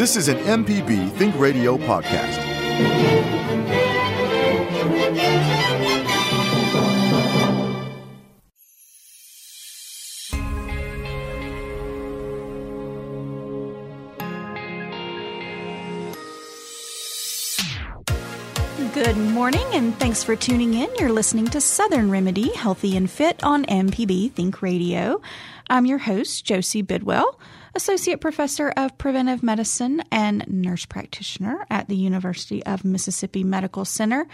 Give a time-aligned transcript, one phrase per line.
[0.00, 2.40] This is an MPB Think Radio podcast.
[18.94, 20.88] Good morning, and thanks for tuning in.
[20.98, 25.20] You're listening to Southern Remedy Healthy and Fit on MPB Think Radio.
[25.68, 27.38] I'm your host, Josie Bidwell,
[27.74, 34.26] Associate Professor of Preventive Medicine and Nurse Practitioner at the University of Mississippi Medical Center.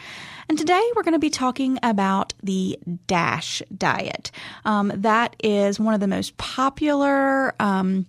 [0.49, 4.31] And today we're going to be talking about the DASH diet.
[4.65, 7.55] Um, that is one of the most popular.
[7.61, 8.07] Um,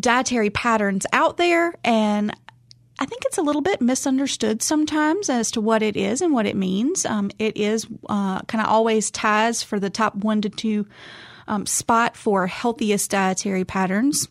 [0.00, 2.34] dietary patterns out there and
[3.00, 6.46] I think it's a little bit misunderstood sometimes as to what it is and what
[6.46, 7.06] it means.
[7.06, 10.86] Um, it is uh, kind of always ties for the top one to two
[11.48, 14.28] um, spot for healthiest dietary patterns.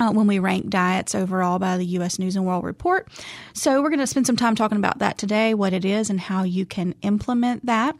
[0.00, 2.18] Uh, when we rank diets overall by the U.S.
[2.18, 3.06] News and World Report.
[3.52, 6.18] So, we're going to spend some time talking about that today, what it is, and
[6.18, 7.94] how you can implement that.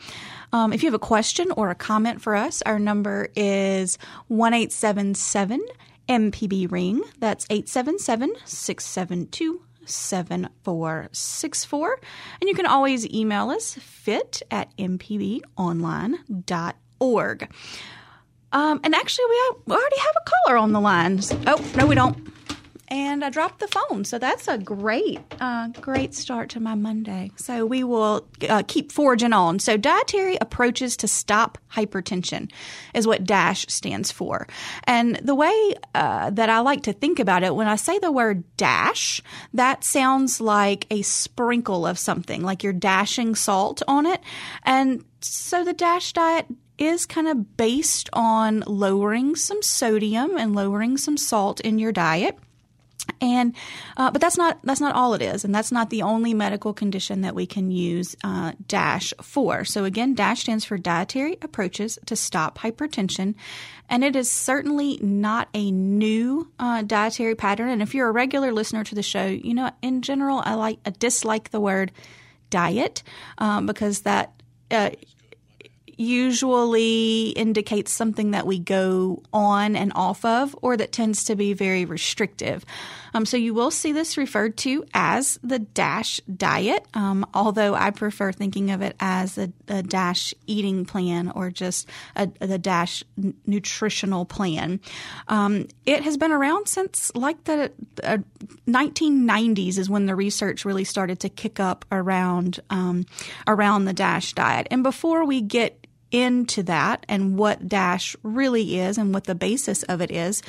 [0.54, 5.60] Um, if you have a question or a comment for us, our number is 1877
[6.08, 7.02] MPB Ring.
[7.18, 12.00] That's 877 672 7464.
[12.40, 15.42] And you can always email us fit at mpbonline.org.
[18.52, 21.20] Um, and actually, we, already have a caller on the line.
[21.46, 22.16] Oh, no, we don't
[22.92, 24.04] and I dropped the phone.
[24.04, 27.30] So that's a great, uh, great start to my Monday.
[27.36, 29.60] So we will uh, keep forging on.
[29.60, 32.52] So dietary approaches to stop hypertension
[32.92, 34.46] is what DASH stands for.
[34.84, 38.12] And the way uh, that I like to think about it, when I say the
[38.12, 39.22] word dash,
[39.54, 44.20] that sounds like a sprinkle of something, like you're dashing salt on it.
[44.64, 46.46] And so the DASH diet
[46.78, 52.38] is kind of based on lowering some sodium and lowering some salt in your diet.
[53.20, 53.54] And
[53.96, 56.72] uh, but that's not that's not all it is, and that's not the only medical
[56.72, 59.64] condition that we can use uh, DASH for.
[59.64, 63.34] So again, DASH stands for Dietary Approaches to Stop Hypertension,
[63.88, 67.70] and it is certainly not a new uh, dietary pattern.
[67.70, 70.78] And if you're a regular listener to the show, you know in general I like
[70.86, 71.92] I dislike the word
[72.50, 73.02] diet
[73.38, 74.32] um, because that
[74.70, 74.90] uh,
[76.02, 81.52] usually indicates something that we go on and off of or that tends to be
[81.52, 82.64] very restrictive.
[83.14, 87.90] Um, so you will see this referred to as the DASH diet, um, although I
[87.90, 93.04] prefer thinking of it as a, a DASH eating plan or just a, the DASH
[93.46, 94.80] nutritional plan.
[95.28, 97.70] Um, it has been around since like the
[98.02, 98.18] uh,
[98.66, 103.04] 1990s is when the research really started to kick up around um,
[103.46, 104.66] around the DASH diet.
[104.70, 109.82] And before we get into that and what Dash really is and what the basis
[109.84, 110.42] of it is,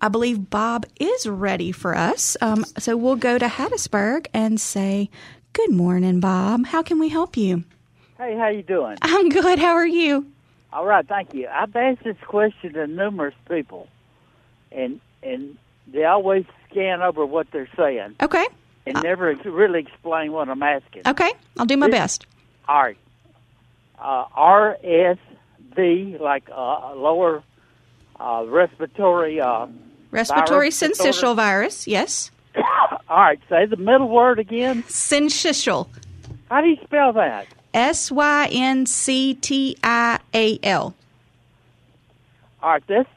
[0.00, 2.36] I believe Bob is ready for us.
[2.40, 5.10] Um, so we'll go to Hattiesburg and say,
[5.54, 6.66] "Good morning, Bob.
[6.66, 7.64] How can we help you?"
[8.18, 8.98] Hey, how you doing?
[9.02, 9.58] I'm good.
[9.58, 10.26] How are you?
[10.72, 11.48] All right, thank you.
[11.48, 13.88] I've asked this question to numerous people,
[14.70, 15.56] and and
[15.88, 18.16] they always scan over what they're saying.
[18.22, 18.46] Okay.
[18.88, 21.02] And never really explain what I'm asking.
[21.06, 22.26] Okay, I'll do my this, best.
[22.68, 22.96] All right
[23.98, 27.42] uh, RSV, like uh, lower
[28.18, 29.40] uh, respiratory.
[29.40, 29.66] Uh,
[30.10, 32.30] respiratory virus syncytial virus, yes.
[33.08, 34.82] All right, say the middle word again.
[34.84, 35.88] Syncytial.
[36.50, 37.46] How do you spell that?
[37.74, 40.94] S Y N C T I A L.
[42.62, 43.08] All right, that's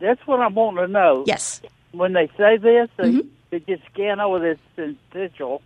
[0.00, 1.24] that's what I'm wanting to know.
[1.26, 1.60] Yes.
[1.92, 3.28] When they say this, they, Mhm.
[3.50, 5.60] they just scan over this syncytial.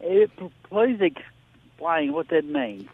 [0.00, 0.30] It,
[0.64, 2.88] please explain what that means.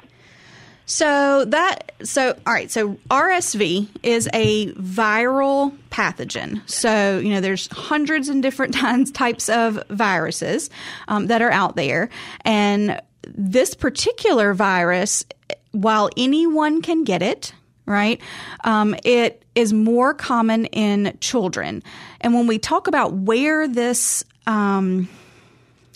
[0.89, 2.71] So that so all right.
[2.71, 6.63] So RSV is a viral pathogen.
[6.69, 10.71] So you know there's hundreds and different times types of viruses
[11.07, 12.09] um, that are out there,
[12.41, 15.27] and this particular virus,
[15.73, 17.53] while anyone can get it,
[17.85, 18.19] right?
[18.65, 21.83] Um, it is more common in children,
[22.23, 25.07] and when we talk about where this um,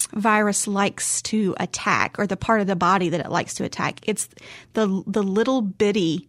[0.08, 4.00] virus likes to attack or the part of the body that it likes to attack.
[4.04, 4.28] It's
[4.74, 6.28] the the little bitty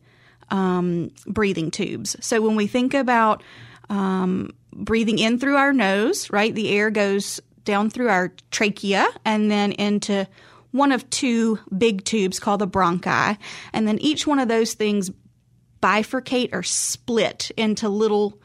[0.49, 2.15] um, breathing tubes.
[2.19, 3.43] So when we think about
[3.89, 6.53] um, breathing in through our nose, right?
[6.53, 10.27] The air goes down through our trachea and then into
[10.71, 13.37] one of two big tubes called the bronchi.
[13.73, 15.11] And then each one of those things
[15.81, 18.39] bifurcate or split into little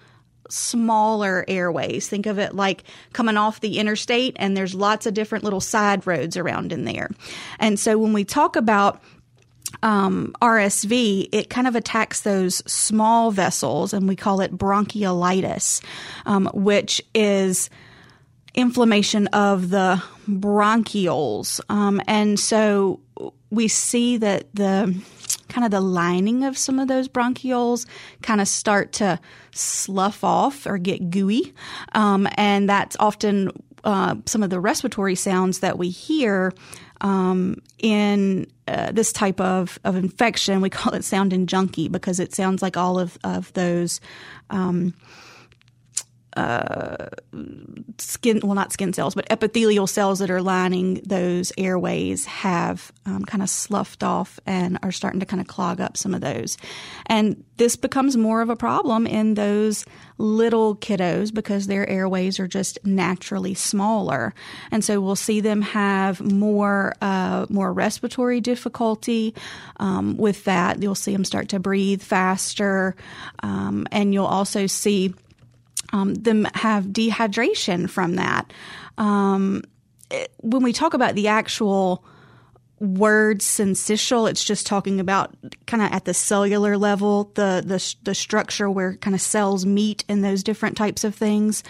[0.49, 2.09] smaller airways.
[2.09, 6.07] Think of it like coming off the interstate, and there's lots of different little side
[6.07, 7.11] roads around in there.
[7.59, 9.03] And so when we talk about
[9.83, 15.83] um, RSV, it kind of attacks those small vessels, and we call it bronchiolitis,
[16.27, 17.71] um, which is
[18.55, 21.61] inflammation of the bronchioles.
[21.69, 23.01] Um, and so
[23.51, 25.01] we see that the
[25.49, 27.87] kind of the lining of some of those bronchioles
[28.23, 29.19] kind of start to
[29.53, 31.53] slough off or get gooey.
[31.93, 33.51] Um, and that's often
[33.85, 36.53] uh, some of the respiratory sounds that we hear
[37.01, 40.61] um, in uh, this type of, of infection.
[40.61, 44.01] We call it sounding junky because it sounds like all of, of those.
[44.51, 44.95] Um,
[46.39, 47.09] uh,
[47.99, 53.25] skin, well, not skin cells, but epithelial cells that are lining those airways have um,
[53.25, 56.57] kind of sloughed off and are starting to kind of clog up some of those.
[57.07, 59.85] And this becomes more of a problem in those
[60.17, 64.33] little kiddos because their airways are just naturally smaller.
[64.71, 69.35] And so we'll see them have more, uh, more respiratory difficulty
[69.79, 70.81] um, with that.
[70.81, 72.95] You'll see them start to breathe faster.
[73.43, 75.15] Um, and you'll also see
[75.93, 78.53] um, them have dehydration from that.
[78.97, 79.63] Um,
[80.11, 82.05] it, when we talk about the actual
[82.81, 85.35] word syncytial, it's just talking about
[85.67, 90.05] kind of at the cellular level, the the, the structure where kind of cells meet
[90.09, 91.63] and those different types of things.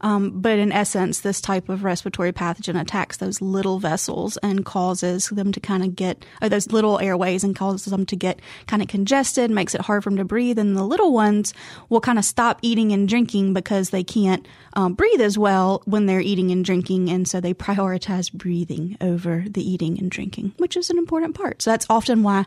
[0.00, 5.28] Um, but in essence, this type of respiratory pathogen attacks those little vessels and causes
[5.28, 8.88] them to kind of get those little airways and causes them to get kind of
[8.88, 10.58] congested, makes it hard for them to breathe.
[10.58, 11.54] And the little ones
[11.88, 16.06] will kind of stop eating and drinking because they can't um, breathe as well when
[16.06, 20.76] they're eating and drinking, and so they prioritize breathing over the eating and drinking, which
[20.76, 21.62] is an important part.
[21.62, 22.46] So that's often why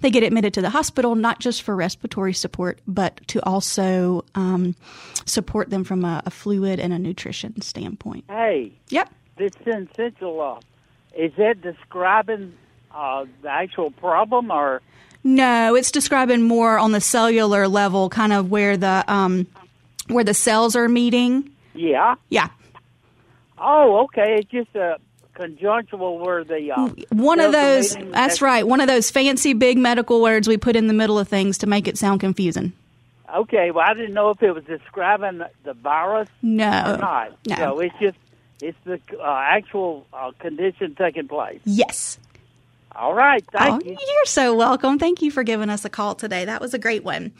[0.00, 4.74] they get admitted to the hospital, not just for respiratory support, but to also um,
[5.24, 8.24] support them from a, a fluid and a nutrition standpoint.
[8.28, 8.72] Hey.
[8.88, 9.12] Yep.
[9.36, 10.60] This essential uh,
[11.16, 12.54] is that describing
[12.94, 14.82] uh, the actual problem or?
[15.24, 19.46] No, it's describing more on the cellular level, kind of where the um,
[20.08, 21.50] where the cells are meeting.
[21.74, 22.14] Yeah.
[22.28, 22.48] Yeah.
[23.58, 24.36] Oh, okay.
[24.38, 24.98] It's just a
[25.36, 27.94] conjunctional where the uh, one of those.
[27.94, 28.66] That's right.
[28.66, 31.66] One of those fancy big medical words we put in the middle of things to
[31.66, 32.72] make it sound confusing.
[33.34, 33.70] Okay.
[33.70, 37.32] Well, I didn't know if it was describing the virus No, or not.
[37.48, 37.56] no.
[37.56, 38.16] So it's just
[38.62, 41.60] it's the uh, actual uh, condition taking place.
[41.64, 42.18] Yes.
[42.98, 43.44] All right.
[43.52, 43.92] Thank oh, you.
[43.92, 44.98] You're so welcome.
[44.98, 46.46] Thank you for giving us a call today.
[46.46, 47.32] That was a great one.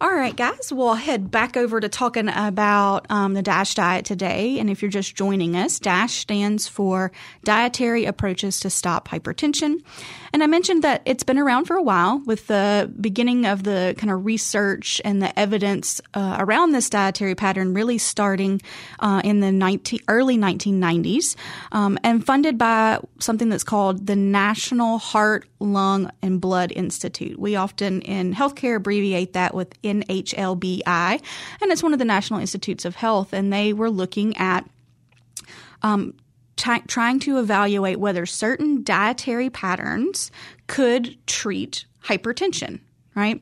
[0.00, 4.58] All right, guys, we'll head back over to talking about um, the DASH diet today.
[4.58, 7.12] And if you're just joining us, DASH stands for
[7.44, 9.82] Dietary Approaches to Stop Hypertension.
[10.34, 13.94] And I mentioned that it's been around for a while with the beginning of the
[13.96, 18.60] kind of research and the evidence uh, around this dietary pattern really starting
[18.98, 21.36] uh, in the 19, early 1990s
[21.70, 27.38] um, and funded by something that's called the National Heart, Lung, and Blood Institute.
[27.38, 31.22] We often in healthcare abbreviate that with NHLBI,
[31.60, 34.68] and it's one of the National Institutes of Health, and they were looking at
[35.84, 36.14] um,
[36.56, 40.30] t- trying to evaluate whether certain dietary patterns
[40.66, 42.80] could treat hypertension.
[43.14, 43.40] Right.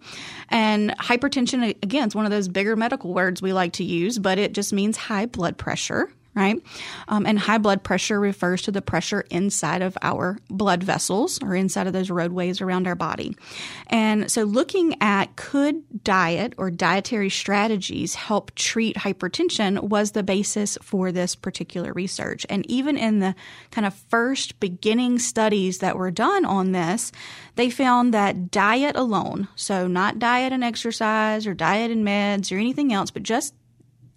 [0.51, 4.39] And hypertension, again, is one of those bigger medical words we like to use, but
[4.39, 6.13] it just means high blood pressure.
[6.35, 6.57] Right.
[7.09, 11.55] Um, and high blood pressure refers to the pressure inside of our blood vessels or
[11.55, 13.37] inside of those roadways around our body.
[13.89, 20.79] And so looking at could diet or dietary strategies help treat hypertension was the basis
[20.81, 22.47] for this particular research.
[22.49, 23.35] And even in the
[23.71, 27.13] kind of first beginning studies that were done on this,
[27.57, 32.59] they found that diet alone, so not diet and exercise or diet and meds or
[32.59, 33.53] anything else, but just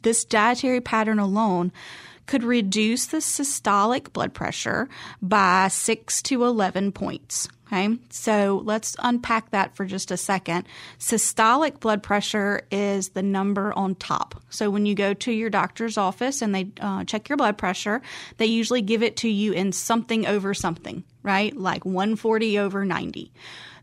[0.04, 1.74] this dietary pattern alone
[2.26, 4.90] could reduce the systolic blood pressure
[5.22, 7.48] by 6 to 11 points.
[7.68, 10.68] Okay, so let's unpack that for just a second.
[11.00, 14.40] Systolic blood pressure is the number on top.
[14.50, 18.04] So when you go to your doctor's office and they uh, check your blood pressure,
[18.38, 21.58] they usually give it to you in something over something, right?
[21.58, 23.32] Like 140 over 90.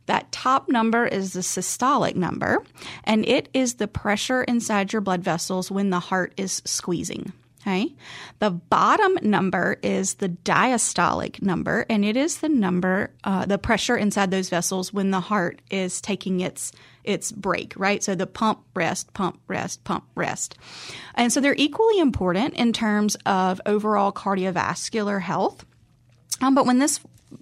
[0.06, 2.62] That top number is the systolic number,
[3.04, 7.32] and it is the pressure inside your blood vessels when the heart is squeezing.
[7.62, 7.94] Okay.
[8.40, 13.96] The bottom number is the diastolic number, and it is the number, uh, the pressure
[13.96, 16.72] inside those vessels when the heart is taking its
[17.04, 18.02] its break, right?
[18.02, 20.56] So the pump, rest, pump, rest, pump, rest.
[21.14, 25.64] And so they're equally important in terms of overall cardiovascular health.
[26.40, 27.00] Um, but when this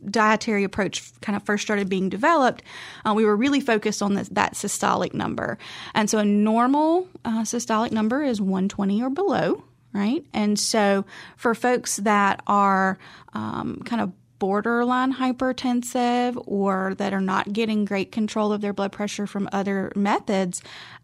[0.09, 2.63] dietary approach kind of first started being developed,
[3.05, 5.59] uh, we were really focused on this, that systolic number.
[5.95, 10.25] And so a normal uh, systolic number is 120 or below, right?
[10.33, 11.05] And so
[11.37, 12.99] for folks that are
[13.33, 18.91] um, kind of borderline hypertensive or that are not getting great control of their blood
[18.91, 20.63] pressure from other methods,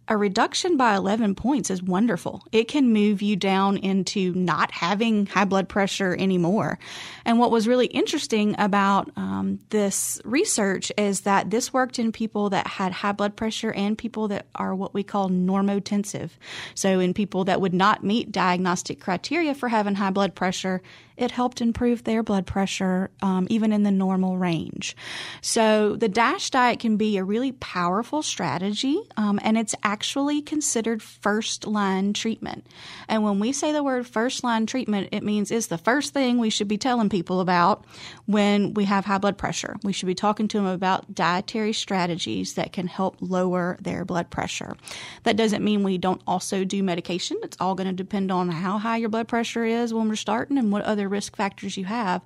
[0.09, 2.45] a reduction by 11 points is wonderful.
[2.53, 6.79] It can move you down into not having high blood pressure anymore.
[7.25, 12.51] And what was really interesting about um, this research is that this worked in people
[12.51, 16.31] that had high blood pressure and people that are what we call normotensive.
[16.75, 20.83] So, in people that would not meet diagnostic criteria for having high blood pressure,
[21.17, 24.97] it helped improve their blood pressure um, even in the normal range.
[25.41, 31.03] So the DASH diet can be a really powerful strategy, um, and it's actually considered
[31.03, 32.67] first line treatment.
[33.09, 36.39] And when we say the word first line treatment, it means it's the first thing
[36.39, 37.85] we should be telling people about
[38.27, 39.77] when we have high blood pressure.
[39.83, 44.31] We should be talking to them about dietary strategies that can help lower their blood
[44.31, 44.77] pressure.
[45.25, 47.39] That doesn't mean we don't also do medication.
[47.43, 50.59] It's all going to depend on how high your blood pressure is when we're starting
[50.59, 52.23] and what other risk factors you have.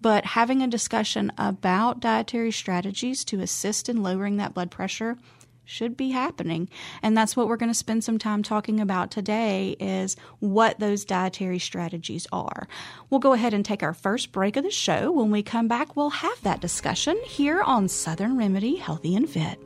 [0.00, 5.16] But having a discussion about dietary strategies to assist in lowering that blood pressure
[5.64, 6.68] should be happening.
[7.02, 11.04] And that's what we're going to spend some time talking about today is what those
[11.04, 12.68] dietary strategies are.
[13.10, 15.10] We'll go ahead and take our first break of the show.
[15.10, 19.58] When we come back we'll have that discussion here on southern remedy healthy and fit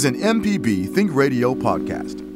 [0.00, 2.29] is an MPB Think Radio podcast.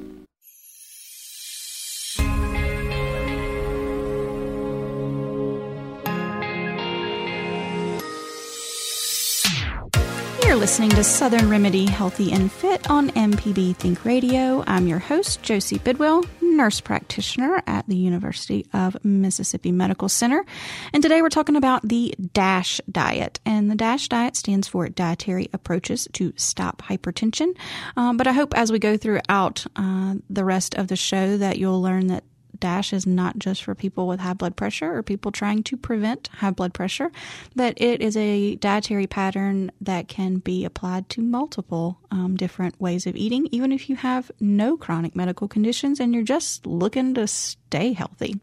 [10.75, 14.64] Listening to Southern Remedy Healthy and Fit on MPB Think Radio.
[14.66, 20.45] I'm your host, Josie Bidwell, nurse practitioner at the University of Mississippi Medical Center.
[20.93, 23.38] And today we're talking about the DASH diet.
[23.47, 27.57] And the DASH diet stands for Dietary Approaches to Stop Hypertension.
[27.97, 31.57] Um, but I hope as we go throughout uh, the rest of the show that
[31.57, 32.25] you'll learn that
[32.61, 36.29] DASH is not just for people with high blood pressure or people trying to prevent
[36.29, 37.11] high blood pressure,
[37.55, 43.07] that it is a dietary pattern that can be applied to multiple um, different ways
[43.07, 47.27] of eating, even if you have no chronic medical conditions and you're just looking to
[47.27, 48.41] stay healthy.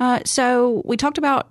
[0.00, 1.50] Uh, so, we talked about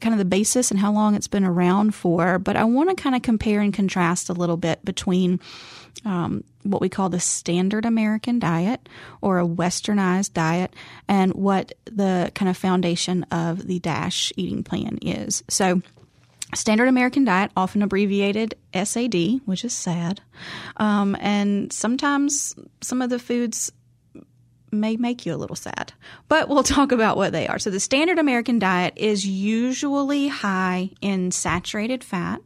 [0.00, 3.00] kind of the basis and how long it's been around for, but I want to
[3.00, 5.40] kind of compare and contrast a little bit between
[6.04, 8.88] um, what we call the standard American diet
[9.20, 10.74] or a westernized diet
[11.08, 15.42] and what the kind of foundation of the DASH eating plan is.
[15.48, 15.82] So,
[16.54, 20.20] Standard American Diet, often abbreviated SAD, which is sad.
[20.76, 23.72] Um, and sometimes some of the foods
[24.70, 25.92] may make you a little sad,
[26.28, 27.58] but we'll talk about what they are.
[27.58, 32.40] So, the standard American diet is usually high in saturated fat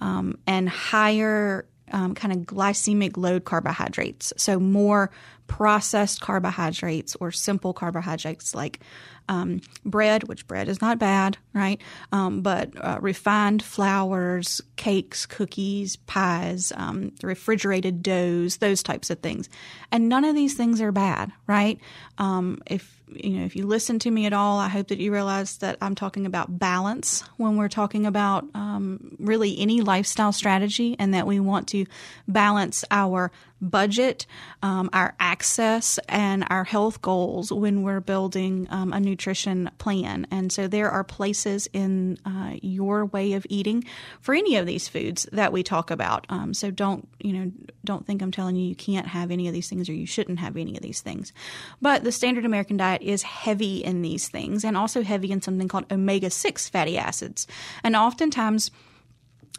[0.00, 4.32] um, and higher um, kind of glycemic load carbohydrates.
[4.36, 5.10] So, more
[5.52, 8.80] processed carbohydrates or simple carbohydrates like
[9.28, 11.78] um, bread, which bread is not bad, right?
[12.10, 19.50] Um, but uh, refined flours, cakes, cookies, pies, um, refrigerated doughs, those types of things.
[19.92, 21.78] And none of these things are bad, right?
[22.16, 25.12] Um, if you know, if you listen to me at all, I hope that you
[25.12, 30.96] realize that I'm talking about balance when we're talking about um, really any lifestyle strategy,
[30.98, 31.84] and that we want to
[32.26, 33.30] balance our
[33.62, 34.26] budget,
[34.62, 40.26] um, our access, and our health goals when we're building um, a nutrition plan.
[40.30, 43.84] And so there are places in uh, your way of eating
[44.20, 46.26] for any of these foods that we talk about.
[46.28, 47.52] Um, so don't you know
[47.84, 50.40] don't think I'm telling you you can't have any of these things or you shouldn't
[50.40, 51.32] have any of these things.
[51.80, 55.68] But the standard American diet is heavy in these things and also heavy in something
[55.68, 57.46] called omega six fatty acids.
[57.82, 58.70] And oftentimes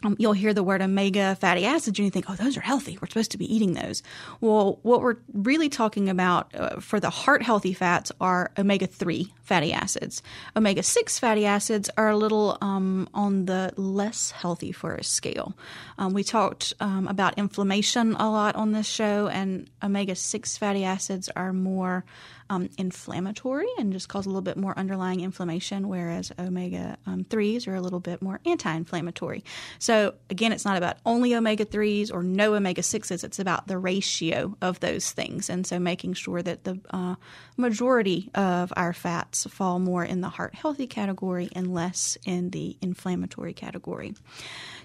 [0.04, 2.98] um, you'll hear the word omega fatty acids and you think, oh, those are healthy.
[3.00, 4.02] We're supposed to be eating those.
[4.40, 9.32] Well, what we're really talking about uh, for the heart healthy fats are omega 3
[9.42, 10.22] fatty acids.
[10.56, 15.54] Omega 6 fatty acids are a little um, on the less healthy for a scale.
[15.98, 20.84] Um, we talked um, about inflammation a lot on this show, and omega 6 fatty
[20.84, 22.04] acids are more
[22.50, 27.66] um, inflammatory and just cause a little bit more underlying inflammation, whereas omega um, 3s
[27.66, 29.44] are a little bit more anti inflammatory.
[29.78, 33.78] So, again, it's not about only omega 3s or no omega 6s, it's about the
[33.78, 35.48] ratio of those things.
[35.48, 37.14] And so, making sure that the uh,
[37.56, 42.76] majority of our fats fall more in the heart healthy category and less in the
[42.80, 44.14] inflammatory category.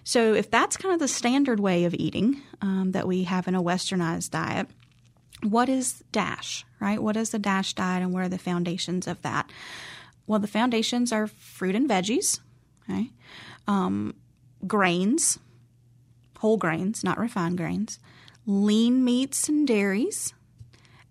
[0.03, 3.55] So, if that's kind of the standard way of eating um, that we have in
[3.55, 4.67] a westernized diet,
[5.43, 7.01] what is DASH, right?
[7.01, 9.49] What is the DASH diet and what are the foundations of that?
[10.27, 12.39] Well, the foundations are fruit and veggies,
[12.83, 13.09] okay?
[13.67, 14.15] Um,
[14.67, 15.39] grains,
[16.37, 17.99] whole grains, not refined grains,
[18.45, 20.33] lean meats and dairies,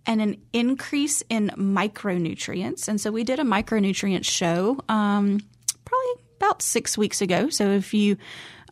[0.07, 2.89] and an increase in micronutrients.
[2.89, 5.41] And so we did a micronutrient show um,
[5.85, 7.51] probably about six weeks ago.
[7.51, 8.17] So if you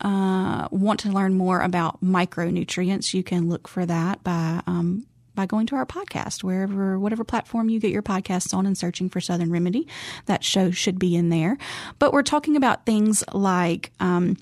[0.01, 5.05] uh, want to learn more about micronutrients, you can look for that by um,
[5.37, 9.07] by going to our podcast, wherever, whatever platform you get your podcasts on and searching
[9.07, 9.87] for Southern Remedy.
[10.25, 11.57] That show should be in there.
[11.99, 14.35] But we're talking about things like, um,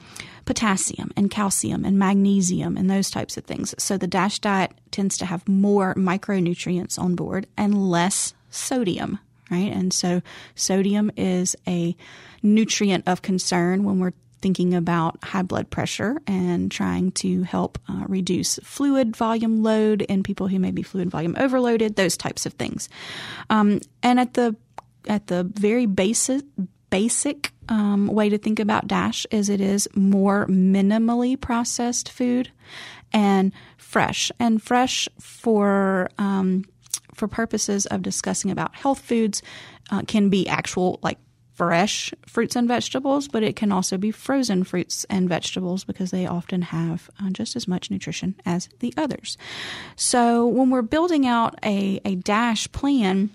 [0.46, 3.75] potassium and calcium and magnesium and those types of things.
[3.78, 9.20] So the DASH diet tends to have more micronutrients on board and less sodium,
[9.52, 9.74] right?
[9.74, 10.22] And so
[10.54, 11.96] sodium is a
[12.42, 14.14] nutrient of concern when we're
[14.46, 20.22] thinking about high blood pressure and trying to help uh, reduce fluid volume load in
[20.22, 22.88] people who may be fluid volume overloaded, those types of things.
[23.50, 24.56] Um, and at the
[25.08, 26.44] at the very basic
[26.92, 32.52] basic um, way to think about Dash is it is more minimally processed food
[33.12, 36.66] and fresh and fresh for um,
[37.16, 39.42] for purposes of discussing about health foods
[39.90, 41.18] uh, can be actual like
[41.55, 46.27] fresh fruits and vegetables, but it can also be frozen fruits and vegetables because they
[46.27, 49.37] often have uh, just as much nutrition as the others.
[49.96, 53.29] So when we're building out a, a DASH plan,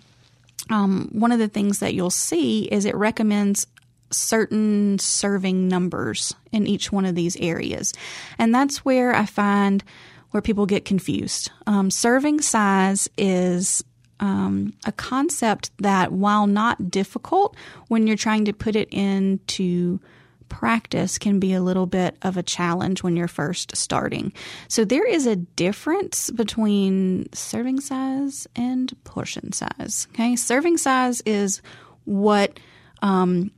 [0.68, 3.66] um, one of the things that you'll see is it recommends
[4.12, 7.94] certain serving numbers in each one of these areas.
[8.38, 9.82] And that's where I find
[10.30, 11.50] where people get confused.
[11.66, 13.82] Um, serving size is
[14.20, 17.56] um, a concept that, while not difficult,
[17.88, 19.98] when you're trying to put it into
[20.48, 24.32] practice, can be a little bit of a challenge when you're first starting.
[24.68, 30.06] So, there is a difference between serving size and portion size.
[30.12, 31.62] Okay, serving size is
[32.04, 32.60] what
[33.02, 33.50] um,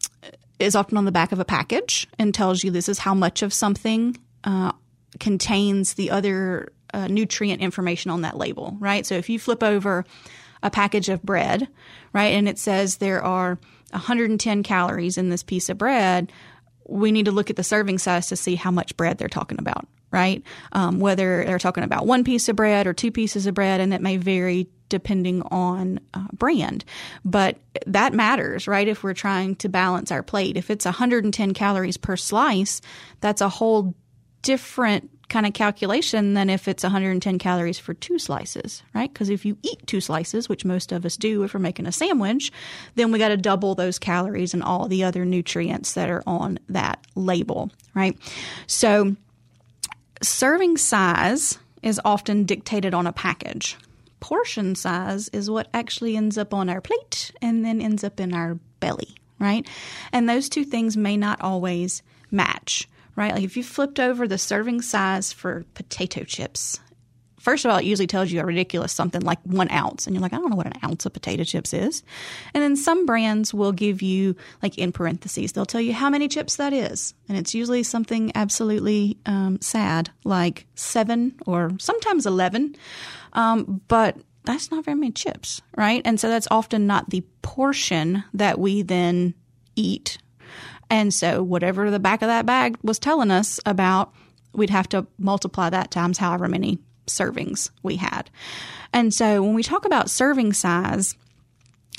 [0.58, 3.42] is often on the back of a package and tells you this is how much
[3.42, 4.72] of something uh,
[5.18, 9.04] contains the other uh, nutrient information on that label, right?
[9.04, 10.04] So if you flip over
[10.62, 11.68] a package of bread,
[12.12, 12.34] right?
[12.34, 13.58] And it says there are
[13.90, 16.32] 110 calories in this piece of bread.
[16.86, 19.58] We need to look at the serving size to see how much bread they're talking
[19.58, 20.42] about, right?
[20.72, 23.92] Um, whether they're talking about one piece of bread or two pieces of bread, and
[23.92, 26.84] that may vary depending on uh, brand.
[27.24, 28.86] But that matters, right?
[28.86, 30.58] If we're trying to balance our plate.
[30.58, 32.82] If it's 110 calories per slice,
[33.20, 33.94] that's a whole
[34.42, 39.10] different kind of calculation than if it's 110 calories for two slices, right?
[39.10, 41.92] Because if you eat two slices, which most of us do if we're making a
[41.92, 42.52] sandwich,
[42.96, 46.58] then we got to double those calories and all the other nutrients that are on
[46.68, 48.16] that label, right?
[48.66, 49.16] So
[50.20, 53.78] serving size is often dictated on a package.
[54.20, 58.34] Portion size is what actually ends up on our plate and then ends up in
[58.34, 59.66] our belly, right?
[60.12, 63.34] And those two things may not always match right?
[63.34, 66.80] Like if you flipped over the serving size for potato chips,
[67.42, 70.06] first of all, it usually tells you a ridiculous something like one ounce.
[70.06, 72.02] And you're like, I don't know what an ounce of potato chips is.
[72.54, 76.28] And then some brands will give you, like in parentheses, they'll tell you how many
[76.28, 77.14] chips that is.
[77.28, 82.76] And it's usually something absolutely um, sad, like seven or sometimes 11.
[83.32, 86.02] Um, but that's not very many chips, right?
[86.04, 89.34] And so that's often not the portion that we then
[89.74, 90.18] eat
[90.92, 94.12] and so whatever the back of that bag was telling us about,
[94.52, 98.28] we'd have to multiply that times however many servings we had.
[98.92, 101.16] And so when we talk about serving size,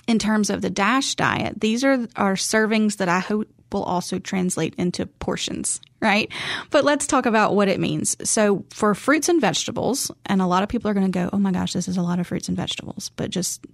[0.07, 4.19] in terms of the DASH diet, these are our servings that I hope will also
[4.19, 6.31] translate into portions, right?
[6.69, 8.15] But let's talk about what it means.
[8.29, 11.39] So for fruits and vegetables, and a lot of people are going to go, "Oh
[11.39, 13.65] my gosh, this is a lot of fruits and vegetables," but just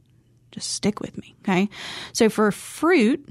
[0.52, 1.68] just stick with me, okay?
[2.14, 3.28] So for fruit,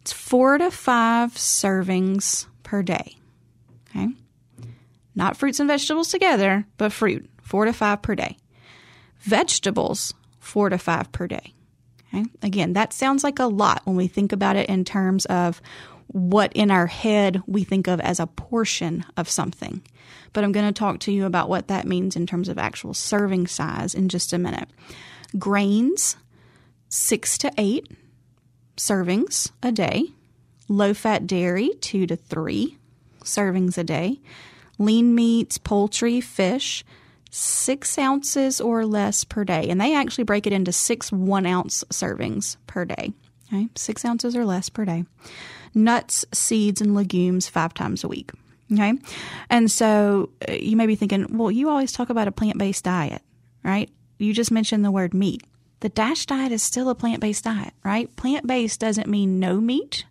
[0.00, 3.16] it's 4 to 5 servings per day.
[3.90, 4.08] Okay?
[5.14, 8.36] Not fruits and vegetables together, but fruit, 4 to 5 per day.
[9.20, 11.54] Vegetables, 4 to 5 per day.
[12.08, 12.24] Okay?
[12.42, 15.60] Again, that sounds like a lot when we think about it in terms of
[16.08, 19.82] what in our head we think of as a portion of something.
[20.32, 22.94] But I'm going to talk to you about what that means in terms of actual
[22.94, 24.68] serving size in just a minute.
[25.38, 26.16] Grains,
[26.88, 27.90] six to eight
[28.78, 30.12] servings a day.
[30.68, 32.78] Low fat dairy, two to three
[33.22, 34.20] servings a day.
[34.78, 36.84] Lean meats, poultry, fish,
[37.30, 39.68] six ounces or less per day.
[39.68, 43.12] And they actually break it into six one ounce servings per day.
[43.48, 45.04] Okay, six ounces or less per day.
[45.74, 48.30] Nuts, seeds, and legumes five times a week.
[48.72, 48.92] Okay,
[49.48, 52.84] and so uh, you may be thinking, well, you always talk about a plant based
[52.84, 53.22] diet,
[53.64, 53.90] right?
[54.18, 55.42] You just mentioned the word meat.
[55.80, 58.14] The DASH diet is still a plant based diet, right?
[58.16, 60.04] Plant based doesn't mean no meat,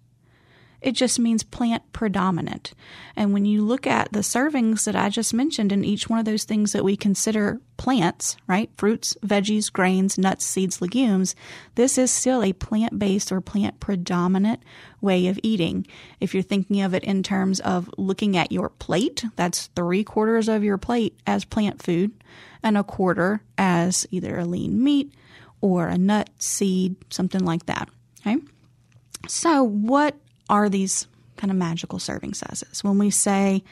[0.79, 2.73] it just means plant predominant.
[3.15, 6.25] And when you look at the servings that I just mentioned in each one of
[6.25, 8.69] those things that we consider plants, right?
[8.77, 11.35] Fruits, veggies, grains, nuts, seeds, legumes,
[11.75, 14.61] this is still a plant based or plant predominant
[15.01, 15.87] way of eating.
[16.19, 20.47] If you're thinking of it in terms of looking at your plate, that's three quarters
[20.47, 22.11] of your plate as plant food
[22.61, 25.11] and a quarter as either a lean meat
[25.61, 27.89] or a nut, seed, something like that.
[28.21, 28.37] Okay.
[29.27, 30.15] So, what
[30.49, 32.83] are these kind of magical serving sizes.
[32.83, 33.63] When we say,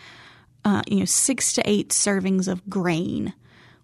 [0.64, 3.34] uh, you know, six to eight servings of grain,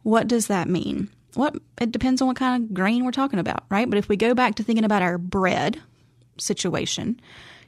[0.03, 1.09] what does that mean?
[1.33, 3.89] What it depends on what kind of grain we're talking about, right?
[3.89, 5.81] But if we go back to thinking about our bread
[6.37, 7.19] situation,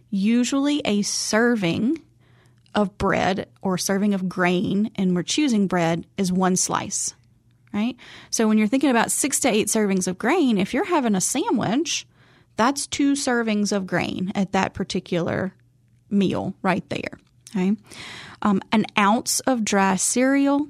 [0.09, 2.01] usually a serving
[2.75, 7.13] of bread or serving of grain, and we're choosing bread, is one slice,
[7.73, 7.95] right?
[8.29, 11.21] So when you're thinking about six to eight servings of grain, if you're having a
[11.21, 12.05] sandwich,
[12.55, 15.53] that's two servings of grain at that particular
[16.09, 17.19] meal right there.
[17.49, 17.75] Okay.
[18.41, 20.67] Um, an ounce of dry cereal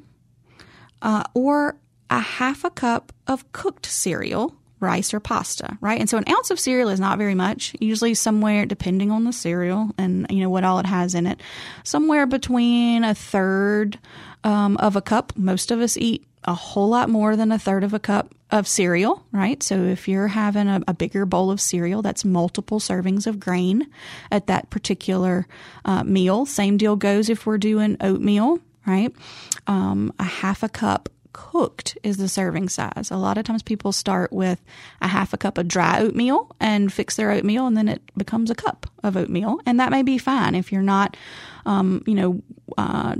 [1.02, 1.78] uh, or
[2.10, 6.00] a half a cup of cooked cereal, rice or pasta, right?
[6.00, 9.34] And so an ounce of cereal is not very much, usually somewhere, depending on the
[9.34, 11.42] cereal and, you know, what all it has in it,
[11.84, 13.98] somewhere between a third
[14.44, 15.34] um, of a cup.
[15.38, 18.68] Most of us eat a whole lot more than a third of a cup of
[18.68, 19.64] cereal, right?
[19.64, 23.88] So if you're having a, a bigger bowl of cereal, that's multiple servings of grain
[24.32, 25.48] at that particular
[25.86, 26.46] uh, meal.
[26.46, 29.14] Same deal goes if we're doing oatmeal, right?
[29.66, 33.10] Um, a half a cup cooked is the serving size.
[33.12, 34.62] A lot of times people start with
[35.02, 38.52] a half a cup of dry oatmeal and fix their oatmeal, and then it becomes
[38.52, 41.18] a cup of oatmeal, and that may be fine if you're not,
[41.66, 42.42] um, you know,
[42.78, 43.16] uh,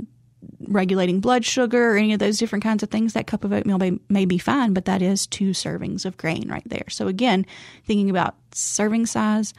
[0.68, 3.78] regulating blood sugar or any of those different kinds of things, that cup of oatmeal
[3.78, 6.86] may, may be fine, but that is two servings of grain right there.
[6.88, 7.46] So again,
[7.84, 9.54] thinking about serving size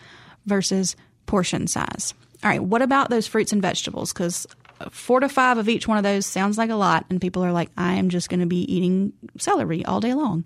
[0.45, 2.13] versus portion size.
[2.43, 4.13] All right, what about those fruits and vegetables?
[4.13, 4.45] Because
[4.91, 7.51] four to five of each one of those sounds like a lot, and people are
[7.51, 10.45] like, I am just going to be eating celery all day long.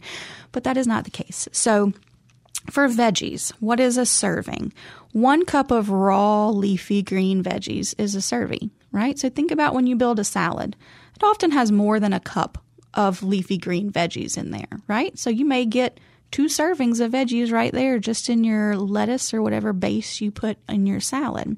[0.52, 1.48] But that is not the case.
[1.52, 1.94] So
[2.70, 4.74] for veggies, what is a serving?
[5.12, 9.18] One cup of raw leafy green veggies is a serving right?
[9.18, 10.76] So think about when you build a salad.
[11.16, 15.18] It often has more than a cup of leafy green veggies in there, right?
[15.18, 16.00] So you may get
[16.32, 20.58] two servings of veggies right there just in your lettuce or whatever base you put
[20.68, 21.58] in your salad.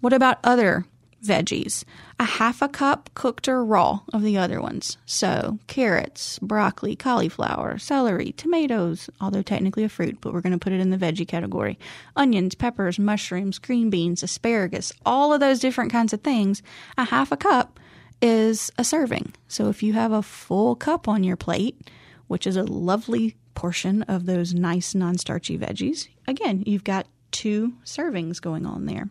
[0.00, 0.84] What about other
[1.22, 1.84] veggies?
[2.18, 4.96] A half a cup cooked or raw of the other ones.
[5.06, 10.72] So carrots, broccoli, cauliflower, celery, tomatoes, although technically a fruit, but we're going to put
[10.72, 11.78] it in the veggie category.
[12.16, 16.62] Onions, peppers, mushrooms, green beans, asparagus, all of those different kinds of things.
[16.98, 17.78] A half a cup
[18.20, 19.34] is a serving.
[19.48, 21.90] So if you have a full cup on your plate,
[22.28, 27.72] which is a lovely portion of those nice non starchy veggies, again, you've got two
[27.84, 29.08] servings going on there.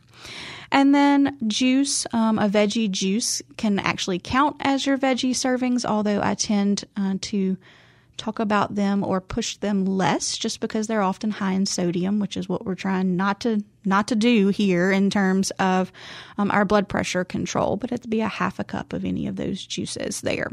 [0.71, 6.21] And then juice, um, a veggie juice can actually count as your veggie servings, although
[6.23, 7.57] I tend uh, to
[8.17, 12.37] talk about them or push them less just because they're often high in sodium, which
[12.37, 15.91] is what we're trying not to not to do here in terms of
[16.37, 17.77] um, our blood pressure control.
[17.77, 20.49] But it'd be a half a cup of any of those juices there.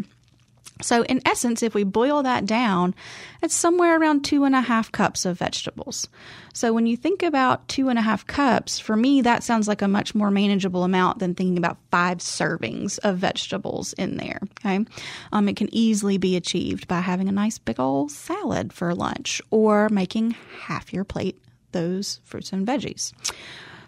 [0.80, 2.94] So, in essence, if we boil that down,
[3.42, 6.08] it's somewhere around two and a half cups of vegetables.
[6.52, 9.82] So, when you think about two and a half cups, for me, that sounds like
[9.82, 14.40] a much more manageable amount than thinking about five servings of vegetables in there.
[14.60, 14.84] Okay.
[15.32, 19.42] Um, it can easily be achieved by having a nice big old salad for lunch
[19.50, 21.40] or making half your plate
[21.72, 23.12] those fruits and veggies.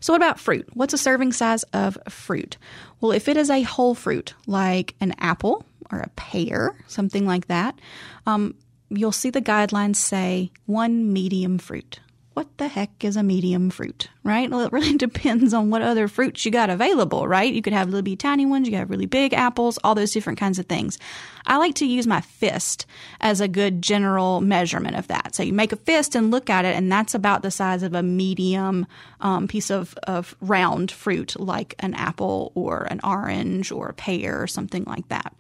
[0.01, 0.69] So, what about fruit?
[0.75, 2.57] What's a serving size of fruit?
[3.01, 7.47] Well, if it is a whole fruit, like an apple or a pear, something like
[7.49, 7.79] that,
[8.27, 8.55] um,
[8.89, 12.01] you'll see the guidelines say one medium fruit
[12.41, 14.51] what the heck is a medium fruit, right?
[14.51, 17.53] Well, it really depends on what other fruits you got available, right?
[17.53, 20.59] You could have little tiny ones, you have really big apples, all those different kinds
[20.59, 20.99] of things.
[21.45, 22.87] I like to use my fist
[23.21, 25.35] as a good general measurement of that.
[25.35, 27.93] So you make a fist and look at it, and that's about the size of
[27.93, 28.87] a medium
[29.21, 34.41] um, piece of, of round fruit, like an apple or an orange or a pear
[34.43, 35.35] or something like that.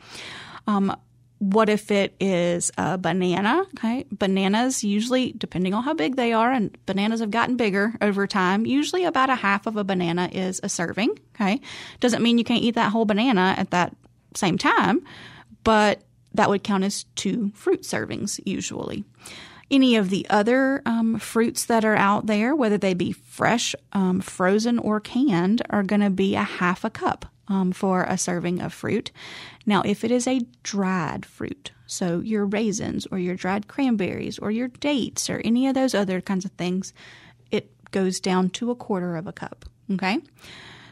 [0.66, 0.94] Um,
[1.40, 3.64] what if it is a banana?
[3.74, 4.04] Okay.
[4.12, 8.66] Bananas usually, depending on how big they are, and bananas have gotten bigger over time,
[8.66, 11.18] usually about a half of a banana is a serving.
[11.34, 11.62] Okay.
[11.98, 13.96] Doesn't mean you can't eat that whole banana at that
[14.34, 15.02] same time,
[15.64, 16.02] but
[16.34, 19.04] that would count as two fruit servings usually.
[19.70, 24.20] Any of the other um, fruits that are out there, whether they be fresh, um,
[24.20, 28.62] frozen, or canned, are going to be a half a cup um, for a serving
[28.62, 29.10] of fruit.
[29.66, 34.50] Now, if it is a dried fruit, so your raisins or your dried cranberries or
[34.50, 36.94] your dates or any of those other kinds of things,
[37.50, 39.64] it goes down to a quarter of a cup.
[39.90, 40.20] Okay?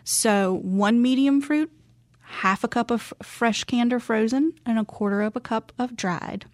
[0.03, 1.71] So, one medium fruit,
[2.23, 5.97] half a cup of fresh canned or frozen, and a quarter of a cup of
[5.97, 6.47] dried.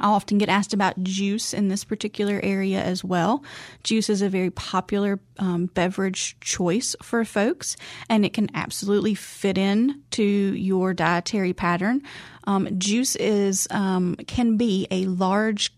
[0.00, 3.44] I'll often get asked about juice in this particular area as well.
[3.82, 7.76] Juice is a very popular um, beverage choice for folks,
[8.08, 12.02] and it can absolutely fit in to your dietary pattern.
[12.44, 15.72] Um, juice is um, can be a large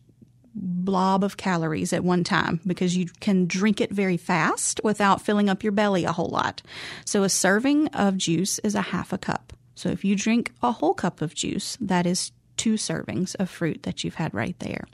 [0.54, 5.48] blob of calories at one time because you can drink it very fast without filling
[5.48, 6.62] up your belly a whole lot.
[7.04, 9.52] So a serving of juice is a half a cup.
[9.74, 13.84] So if you drink a whole cup of juice, that is two servings of fruit
[13.84, 14.84] that you've had right there.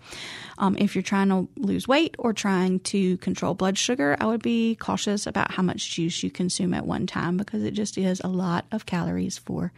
[0.59, 4.43] Um, if you're trying to lose weight or trying to control blood sugar, I would
[4.43, 8.21] be cautious about how much juice you consume at one time because it just is
[8.23, 9.73] a lot of calories for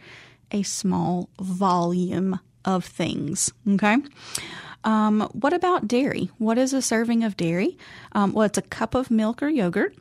[0.51, 3.51] a small volume of things.
[3.67, 3.97] Okay.
[4.83, 6.29] Um, what about dairy?
[6.37, 7.77] What is a serving of dairy?
[8.11, 9.95] Um, well, it's a cup of milk or yogurt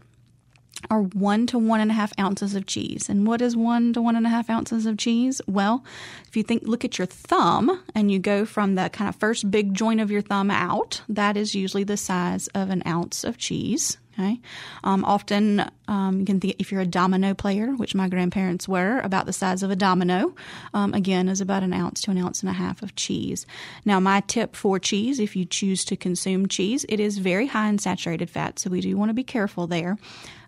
[0.91, 3.09] are one to one and a half ounces of cheese.
[3.09, 5.41] And what is one to one and a half ounces of cheese?
[5.47, 5.85] Well,
[6.27, 9.51] if you think, look at your thumb and you go from the kind of first
[9.51, 13.39] big joint of your thumb out, that is usually the size of an ounce of
[13.39, 13.99] cheese.
[14.19, 14.41] Okay.
[14.83, 19.01] Um, often, um, you can think if you're a domino player, which my grandparents were,
[19.01, 20.35] about the size of a domino,
[20.73, 23.45] um, again, is about an ounce to an ounce and a half of cheese.
[23.85, 27.69] Now, my tip for cheese, if you choose to consume cheese, it is very high
[27.69, 29.99] in saturated fat, so we do want to be careful there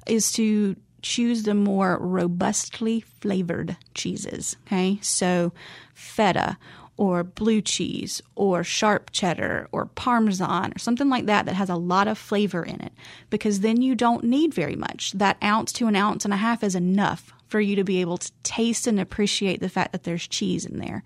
[0.08, 4.56] is to choose the more robustly flavored cheeses.
[4.66, 5.52] Okay, so
[5.94, 6.58] feta
[6.96, 11.76] or blue cheese or sharp cheddar or parmesan or something like that that has a
[11.76, 12.92] lot of flavor in it
[13.30, 15.12] because then you don't need very much.
[15.12, 18.18] That ounce to an ounce and a half is enough for you to be able
[18.18, 21.02] to taste and appreciate the fact that there's cheese in there.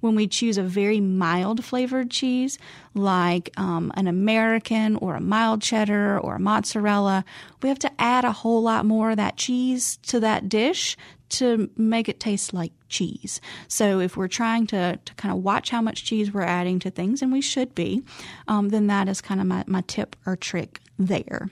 [0.00, 2.58] When we choose a very mild flavored cheese,
[2.94, 7.24] like um, an American or a mild cheddar or a mozzarella,
[7.62, 10.96] we have to add a whole lot more of that cheese to that dish
[11.30, 13.40] to make it taste like cheese.
[13.68, 16.90] So if we're trying to, to kind of watch how much cheese we're adding to
[16.90, 18.02] things, and we should be,
[18.48, 21.48] um, then that is kind of my, my tip or trick there.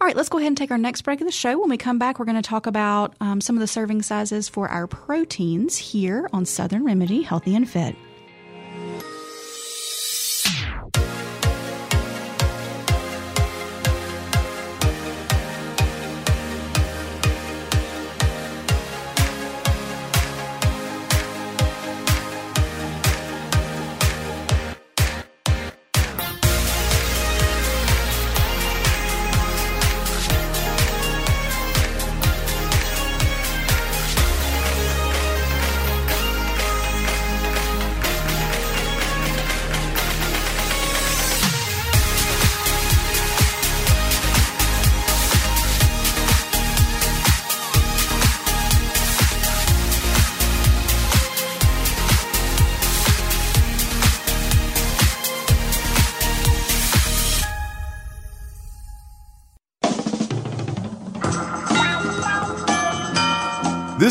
[0.00, 1.58] All right, let's go ahead and take our next break of the show.
[1.58, 4.48] When we come back, we're going to talk about um, some of the serving sizes
[4.48, 7.96] for our proteins here on Southern Remedy Healthy and Fit.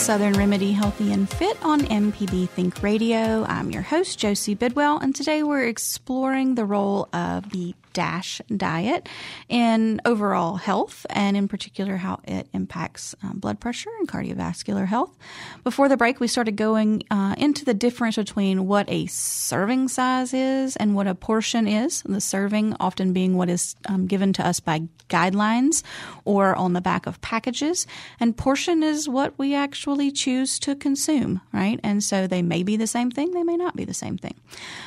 [0.00, 3.44] Southern Remedy Healthy and Fit on MPB Think Radio.
[3.44, 9.08] I'm your host, Josie Bidwell, and today we're exploring the role of the DASH diet
[9.48, 15.16] in overall health, and in particular how it impacts um, blood pressure and cardiovascular health.
[15.64, 20.32] Before the break, we started going uh, into the difference between what a serving size
[20.32, 22.02] is and what a portion is.
[22.02, 25.82] The serving often being what is um, given to us by guidelines
[26.24, 27.86] or on the back of packages,
[28.18, 31.80] and portion is what we actually choose to consume, right?
[31.82, 34.34] And so they may be the same thing, they may not be the same thing.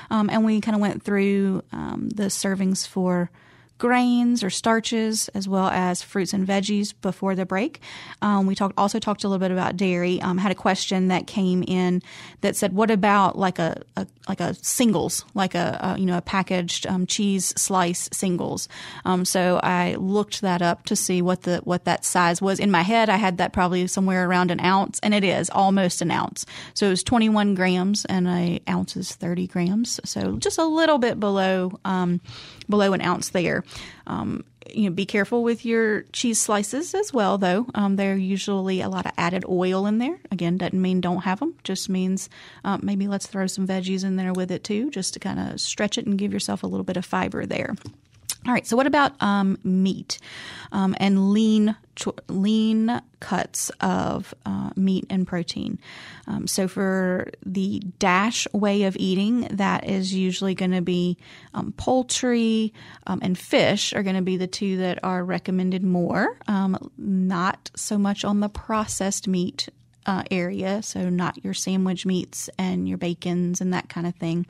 [0.09, 3.29] Um, and we kind of went through um, the servings for
[3.83, 7.81] grains or starches as well as fruits and veggies before the break.
[8.21, 10.21] Um, we talked also talked a little bit about dairy.
[10.21, 12.01] Um, had a question that came in
[12.39, 16.17] that said, "What about like a, a like a singles, like a, a you know
[16.17, 18.69] a packaged um, cheese slice singles?"
[19.03, 22.61] Um, so I looked that up to see what the what that size was.
[22.61, 26.01] In my head, I had that probably somewhere around an ounce, and it is almost
[26.01, 26.45] an ounce.
[26.73, 29.99] So it was 21 grams, and a ounce is 30 grams.
[30.05, 32.21] So just a little bit below um,
[32.69, 33.63] below an ounce there.
[34.07, 37.67] Um, you know, be careful with your cheese slices as well, though.
[37.75, 40.19] Um, there are usually a lot of added oil in there.
[40.31, 41.55] Again, doesn't mean don't have them.
[41.63, 42.29] Just means
[42.63, 45.59] uh, maybe let's throw some veggies in there with it too, just to kind of
[45.59, 47.75] stretch it and give yourself a little bit of fiber there.
[48.45, 48.67] All right.
[48.67, 50.19] So, what about um, meat
[50.73, 51.77] um, and lean
[52.27, 55.79] lean cuts of uh, meat and protein?
[56.27, 61.17] Um, so, for the dash way of eating, that is usually going to be
[61.53, 62.73] um, poultry
[63.07, 66.37] um, and fish are going to be the two that are recommended more.
[66.47, 69.69] Um, not so much on the processed meat
[70.05, 74.45] uh, area, so not your sandwich meats and your bacons and that kind of thing.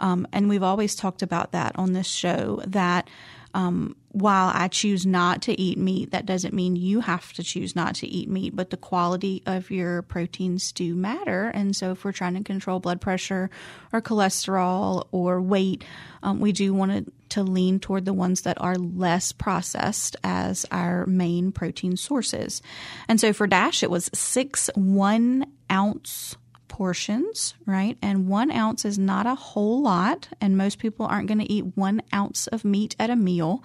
[0.00, 3.08] Um, and we've always talked about that on this show that
[3.54, 7.76] um, while I choose not to eat meat, that doesn't mean you have to choose
[7.76, 11.50] not to eat meat, but the quality of your proteins do matter.
[11.54, 13.50] And so, if we're trying to control blood pressure
[13.92, 15.84] or cholesterol or weight,
[16.22, 20.64] um, we do want to, to lean toward the ones that are less processed as
[20.70, 22.62] our main protein sources.
[23.08, 26.36] And so, for DASH, it was six one ounce
[26.68, 27.98] portions, right?
[28.02, 31.76] And one ounce is not a whole lot, and most people aren't going to eat
[31.76, 33.64] one ounce of meat at a meal.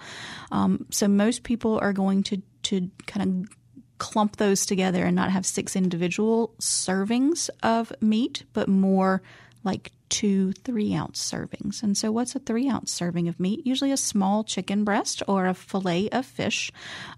[0.50, 3.56] Um, so most people are going to to kind of
[3.98, 9.22] clump those together and not have six individual servings of meat, but more
[9.64, 11.82] like two three ounce servings.
[11.82, 13.66] And so, what's a three ounce serving of meat?
[13.66, 16.70] Usually, a small chicken breast or a fillet of fish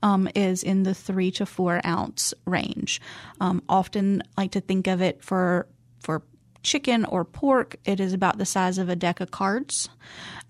[0.02, 3.00] um, is in the three to four ounce range.
[3.40, 5.66] Um, often, like to think of it for
[6.00, 6.22] for
[6.62, 9.88] chicken or pork, it is about the size of a deck of cards.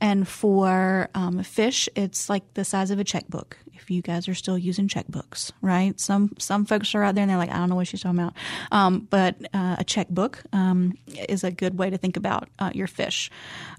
[0.01, 3.57] And for um, fish, it's like the size of a checkbook.
[3.83, 5.99] If you guys are still using checkbooks, right?
[5.99, 8.21] Some some folks are out there and they're like, I don't know what she's talking
[8.21, 8.35] about.
[8.71, 10.97] Um, but uh, a checkbook um,
[11.29, 13.31] is a good way to think about uh, your fish.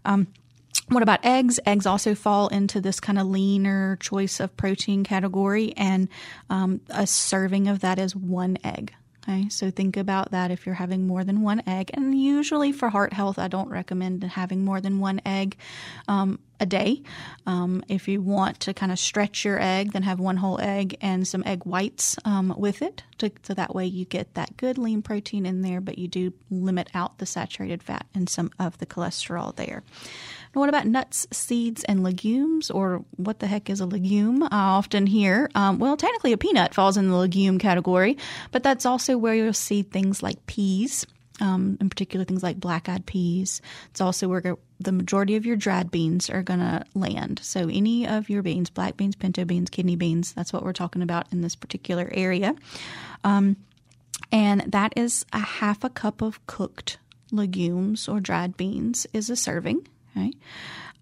[0.03, 0.27] Um,
[0.89, 1.59] what about eggs?
[1.65, 6.09] Eggs also fall into this kind of leaner choice of protein category, and
[6.49, 8.93] um, a serving of that is one egg.
[9.23, 11.91] Okay, so think about that if you're having more than one egg.
[11.93, 15.55] And usually for heart health, I don't recommend having more than one egg
[16.09, 17.03] um, a day.
[17.45, 20.97] Um, if you want to kind of stretch your egg, then have one whole egg
[20.99, 23.03] and some egg whites um, with it.
[23.19, 26.33] To, so that way you get that good lean protein in there, but you do
[26.51, 29.83] limit out the saturated fat and some of the cholesterol there.
[30.53, 34.43] Now, what about nuts, seeds, and legumes, or what the heck is a legume?
[34.43, 38.17] I often hear, um, well, technically a peanut falls in the legume category,
[38.51, 41.05] but that's also where you'll see things like peas.
[41.41, 43.59] Um, in particular, things like black eyed peas.
[43.89, 47.39] It's also where the majority of your dried beans are going to land.
[47.41, 51.01] So, any of your beans, black beans, pinto beans, kidney beans, that's what we're talking
[51.01, 52.55] about in this particular area.
[53.23, 53.57] Um,
[54.31, 56.99] and that is a half a cup of cooked
[57.31, 59.87] legumes or dried beans is a serving.
[60.15, 60.31] Okay.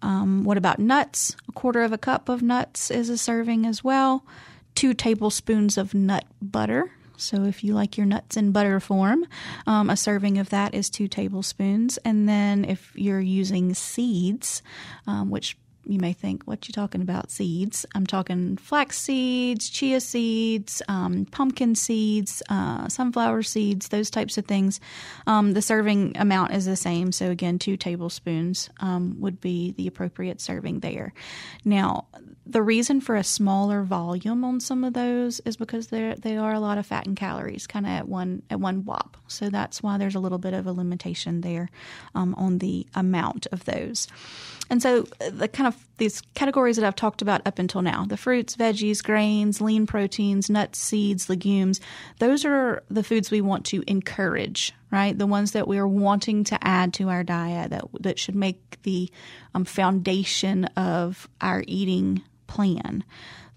[0.00, 1.36] Um, what about nuts?
[1.48, 4.24] A quarter of a cup of nuts is a serving as well.
[4.74, 6.90] Two tablespoons of nut butter.
[7.16, 9.26] So if you like your nuts in butter form,
[9.66, 11.98] um, a serving of that is two tablespoons.
[11.98, 14.62] And then if you're using seeds,
[15.06, 17.30] um, which you may think, what you talking about?
[17.30, 17.84] Seeds.
[17.94, 24.46] I'm talking flax seeds, chia seeds, um, pumpkin seeds, uh, sunflower seeds, those types of
[24.46, 24.80] things.
[25.26, 27.12] Um, the serving amount is the same.
[27.12, 31.12] So, again, two tablespoons um, would be the appropriate serving there.
[31.64, 32.06] Now,
[32.44, 36.52] the reason for a smaller volume on some of those is because they they are
[36.52, 39.16] a lot of fat and calories, kind of at one at one whop.
[39.28, 41.70] So that's why there's a little bit of a limitation there
[42.14, 44.08] um, on the amount of those.
[44.72, 48.04] And so the kind of of these categories that I've talked about up until now
[48.04, 51.80] the fruits, veggies, grains, lean proteins, nuts, seeds, legumes
[52.18, 55.16] those are the foods we want to encourage, right?
[55.16, 58.82] The ones that we are wanting to add to our diet that, that should make
[58.82, 59.10] the
[59.54, 63.04] um, foundation of our eating plan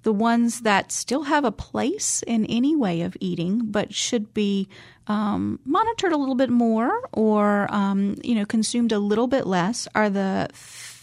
[0.04, 4.70] the ones that still have a place in any way of eating, but should be
[5.08, 9.88] um, monitored a little bit more or um, you know consumed a little bit less
[9.96, 10.48] are the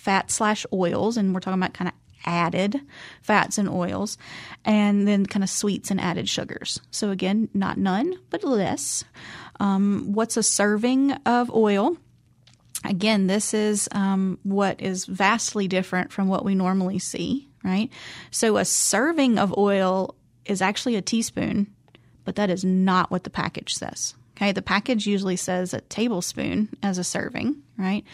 [0.02, 1.94] fat slash oils, and we're talking about kind of
[2.24, 2.80] added
[3.22, 4.18] fats and oils,
[4.64, 6.80] and then kind of sweets and added sugars.
[6.90, 9.04] So again, not none, but less.
[9.60, 11.96] Um, what's a serving of oil?
[12.84, 17.90] Again, this is um, what is vastly different from what we normally see right?
[18.30, 21.68] So a serving of oil is actually a teaspoon,
[22.24, 24.14] but that is not what the package says.
[24.36, 28.04] Okay, the package usually says a tablespoon as a serving, right?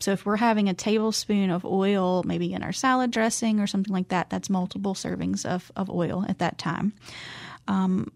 [0.00, 3.92] So if we're having a tablespoon of oil, maybe in our salad dressing or something
[3.92, 6.92] like that, that's multiple servings of, of oil at that time.
[7.66, 8.12] Um,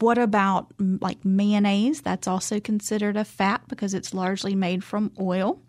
[0.00, 2.00] what about like mayonnaise?
[2.00, 5.60] That's also considered a fat because it's largely made from oil.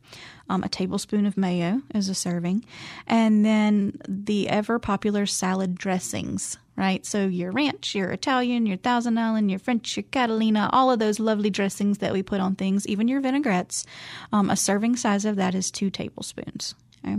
[0.49, 2.65] Um, a tablespoon of mayo is a serving.
[3.07, 7.05] And then the ever popular salad dressings, right?
[7.05, 11.19] So your ranch, your Italian, your Thousand Island, your French, your Catalina, all of those
[11.19, 13.85] lovely dressings that we put on things, even your vinaigrettes,
[14.31, 16.75] um, a serving size of that is two tablespoons.
[17.05, 17.17] Okay?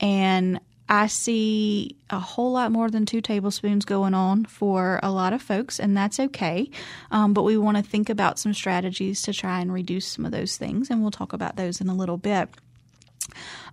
[0.00, 5.34] And I see a whole lot more than two tablespoons going on for a lot
[5.34, 6.70] of folks, and that's okay.
[7.10, 10.32] Um, but we want to think about some strategies to try and reduce some of
[10.32, 12.48] those things, and we'll talk about those in a little bit.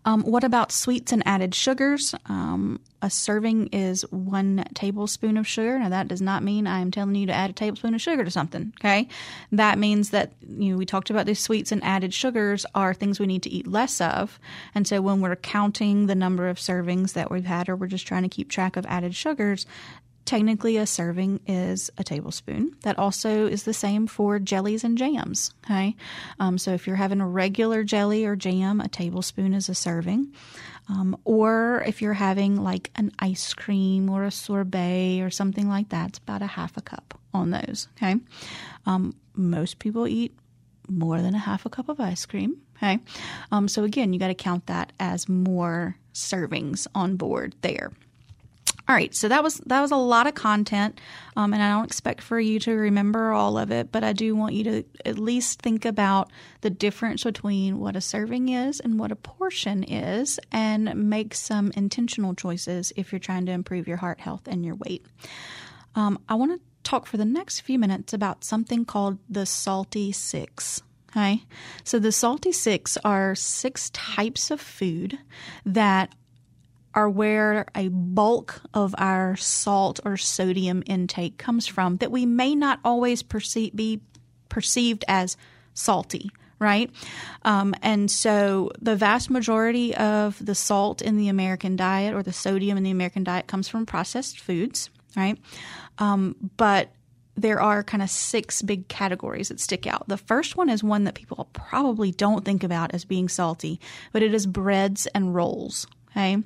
[0.05, 2.13] Um, what about sweets and added sugars?
[2.27, 5.79] Um, a serving is one tablespoon of sugar.
[5.79, 8.23] Now, that does not mean I am telling you to add a tablespoon of sugar
[8.23, 9.07] to something, okay?
[9.51, 13.19] That means that, you know, we talked about these sweets and added sugars are things
[13.19, 14.39] we need to eat less of.
[14.75, 18.07] And so when we're counting the number of servings that we've had, or we're just
[18.07, 19.65] trying to keep track of added sugars,
[20.25, 22.75] technically a serving is a tablespoon.
[22.81, 25.53] That also is the same for jellies and jams.
[25.65, 25.95] Okay,
[26.39, 30.33] um, so if you're having a regular jelly or jam, a tablespoon is a serving.
[30.87, 35.89] Um, or if you're having like an ice cream or a sorbet or something like
[35.89, 37.87] that, it's about a half a cup on those.
[37.97, 38.15] Okay,
[38.85, 40.35] um, most people eat
[40.87, 42.57] more than a half a cup of ice cream.
[42.77, 42.99] Okay,
[43.51, 47.91] um, so again, you got to count that as more servings on board there.
[48.87, 51.01] All right, so that was that was a lot of content,
[51.35, 54.35] um, and I don't expect for you to remember all of it, but I do
[54.35, 56.31] want you to at least think about
[56.61, 61.71] the difference between what a serving is and what a portion is, and make some
[61.75, 65.03] intentional choices if you're trying to improve your heart health and your weight.
[65.95, 70.11] Um, I want to talk for the next few minutes about something called the Salty
[70.11, 70.83] Six.
[71.09, 71.43] Okay,
[71.83, 75.17] so the Salty Six are six types of food
[75.65, 76.13] that
[76.95, 82.55] are where a bulk of our salt or sodium intake comes from that we may
[82.55, 84.01] not always perceive, be
[84.49, 85.37] perceived as
[85.73, 86.89] salty right?
[87.43, 92.33] Um, and so the vast majority of the salt in the American diet or the
[92.33, 95.37] sodium in the American diet comes from processed foods, right?
[95.97, 96.91] Um, but
[97.35, 100.07] there are kind of six big categories that stick out.
[100.07, 103.79] The first one is one that people probably don't think about as being salty,
[104.13, 105.85] but it is breads and rolls.
[106.15, 106.37] Okay.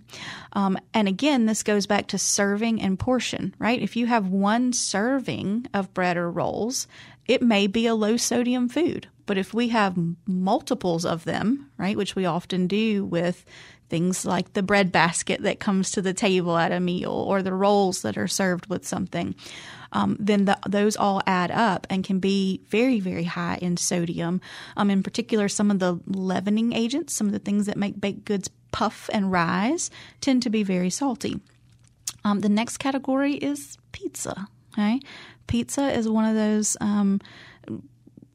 [0.53, 3.79] Um, and again, this goes back to serving and portion, right?
[3.79, 6.87] If you have one serving of bread or rolls,
[7.27, 9.07] it may be a low sodium food.
[9.27, 9.95] But if we have
[10.25, 13.45] multiples of them, right, which we often do with
[13.89, 17.53] things like the bread basket that comes to the table at a meal or the
[17.53, 19.35] rolls that are served with something,
[19.91, 24.41] um, then the, those all add up and can be very, very high in sodium.
[24.77, 28.25] Um, in particular, some of the leavening agents, some of the things that make baked
[28.25, 29.89] goods puff and rise
[30.21, 31.39] tend to be very salty.
[32.23, 34.47] Um, the next category is pizza.
[34.73, 34.99] Okay,
[35.47, 37.19] pizza is one of those um,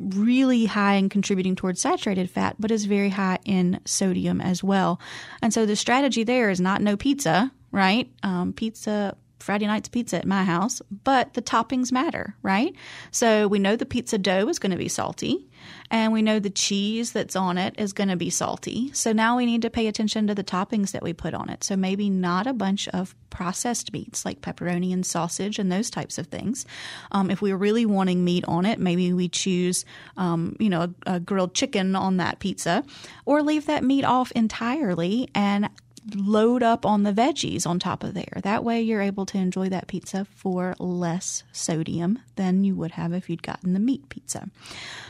[0.01, 5.01] really high in contributing towards saturated fat, but is very high in sodium as well.
[5.41, 8.11] And so the strategy there is not no pizza, right?
[8.23, 12.75] Um, pizza Friday night's pizza at my house, but the toppings matter, right?
[13.11, 15.47] So we know the pizza dough is going to be salty,
[15.91, 18.91] and we know the cheese that's on it is going to be salty.
[18.95, 21.63] So now we need to pay attention to the toppings that we put on it.
[21.63, 26.19] So maybe not a bunch of processed meats like pepperoni and sausage and those types
[26.19, 26.65] of things.
[27.13, 29.85] Um, if we're really wanting meat on it, maybe we choose,
[30.17, 32.85] um, you know, a, a grilled chicken on that pizza,
[33.27, 35.69] or leave that meat off entirely and
[36.15, 38.41] load up on the veggies on top of there.
[38.43, 43.13] That way, you're able to enjoy that pizza for less sodium than you would have
[43.13, 44.49] if you'd gotten the meat pizza.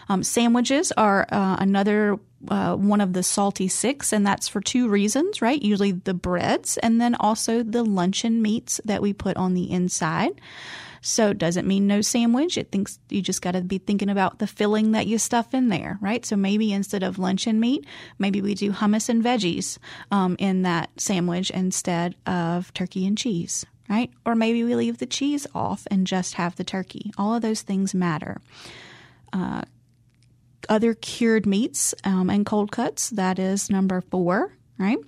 [0.09, 2.18] Um, sandwiches are uh, another
[2.49, 5.61] uh, one of the salty six, and that's for two reasons, right?
[5.61, 10.40] Usually the breads, and then also the luncheon meats that we put on the inside.
[11.07, 12.57] So it doesn't mean no sandwich.
[12.57, 15.68] It thinks you just got to be thinking about the filling that you stuff in
[15.68, 16.24] there, right?
[16.24, 17.84] So maybe instead of luncheon meat,
[18.18, 19.76] maybe we do hummus and veggies
[20.11, 24.11] um, in that sandwich instead of turkey and cheese, right?
[24.24, 27.12] Or maybe we leave the cheese off and just have the turkey.
[27.18, 28.40] All of those things matter.
[29.30, 29.61] Uh,
[30.70, 34.98] other cured meats um, and cold cuts, that is number four, right?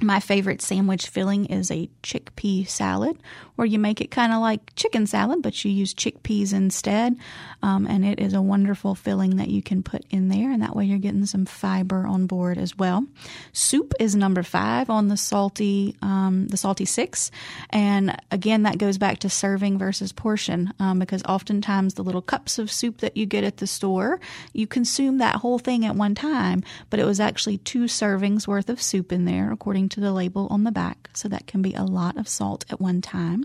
[0.00, 3.18] My favorite sandwich filling is a chickpea salad,
[3.54, 7.16] where you make it kind of like chicken salad, but you use chickpeas instead.
[7.62, 10.74] Um, and it is a wonderful filling that you can put in there, and that
[10.74, 13.06] way you're getting some fiber on board as well.
[13.52, 17.30] Soup is number five on the salty, um, the salty six,
[17.70, 22.58] and again that goes back to serving versus portion, um, because oftentimes the little cups
[22.58, 24.18] of soup that you get at the store,
[24.52, 28.68] you consume that whole thing at one time, but it was actually two servings worth
[28.68, 31.10] of soup in there, according to the label on the back.
[31.14, 33.44] So that can be a lot of salt at one time.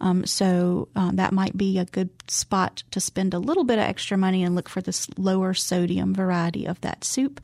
[0.00, 3.84] Um, so um, that might be a good spot to spend a little bit of
[3.84, 7.40] extra money and look for this lower sodium variety of that soup.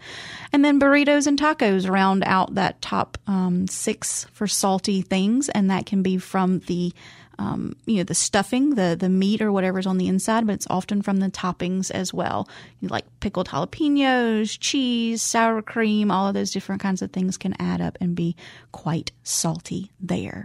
[0.53, 5.71] And then burritos and tacos round out that top um, six for salty things, and
[5.71, 6.93] that can be from the
[7.41, 10.67] um, you know the stuffing, the the meat or whatever's on the inside, but it's
[10.69, 12.47] often from the toppings as well.
[12.81, 17.55] You like pickled jalapenos, cheese, sour cream, all of those different kinds of things can
[17.59, 18.37] add up and be
[18.73, 20.45] quite salty there.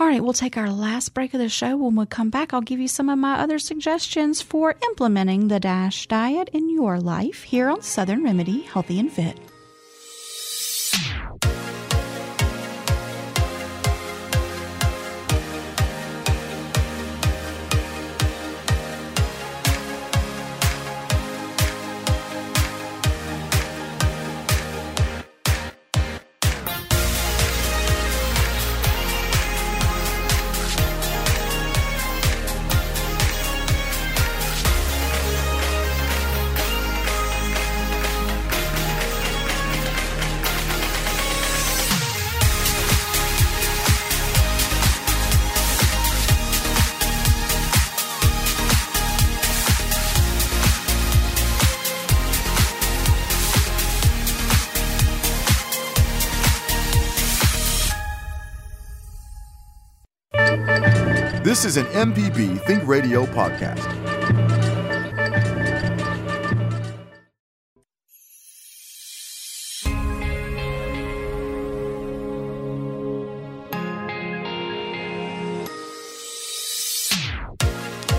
[0.00, 1.76] All right, we'll take our last break of the show.
[1.76, 5.60] When we come back, I'll give you some of my other suggestions for implementing the
[5.60, 9.38] DASH diet in your life here on Southern Remedy Healthy and Fit.
[61.74, 63.82] Is an MPB Think Radio podcast.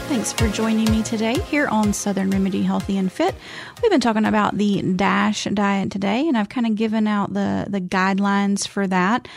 [0.10, 3.36] Thanks for joining me today here on Southern Remedy Healthy and Fit.
[3.82, 7.68] We've been talking about the DASH diet today, and I've kind of given out the,
[7.70, 9.30] the guidelines for that.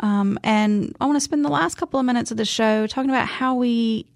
[0.00, 3.10] Um, and I want to spend the last couple of minutes of the show talking
[3.10, 4.06] about how we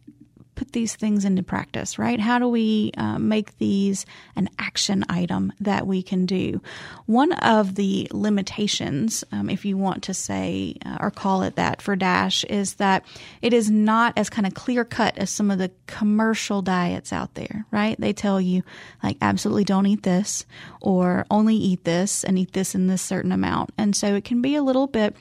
[0.60, 2.20] put these things into practice, right?
[2.20, 4.04] How do we uh, make these
[4.36, 6.60] an action item that we can do?
[7.06, 11.80] One of the limitations, um, if you want to say uh, or call it that
[11.80, 13.06] for DASH, is that
[13.40, 17.32] it is not as kind of clear cut as some of the commercial diets out
[17.36, 17.98] there, right?
[17.98, 18.62] They tell you,
[19.02, 20.44] like, absolutely don't eat this
[20.82, 23.70] or only eat this and eat this in this certain amount.
[23.78, 25.16] And so it can be a little bit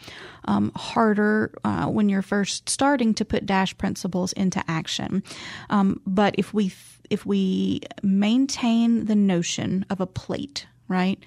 [0.49, 5.23] um, harder uh, when you're first starting to put dash principles into action.
[5.69, 6.73] Um, but if we
[7.09, 11.23] if we maintain the notion of a plate, right?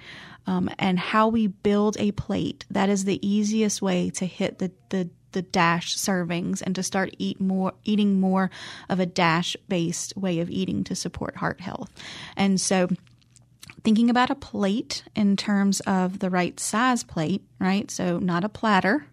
[0.47, 4.73] Um, and how we build a plate, that is the easiest way to hit the,
[4.89, 8.51] the the dash servings and to start eat more eating more
[8.89, 11.91] of a dash based way of eating to support heart health.
[12.37, 12.89] And so
[13.85, 17.91] thinking about a plate in terms of the right size plate, right?
[17.91, 19.07] So not a platter,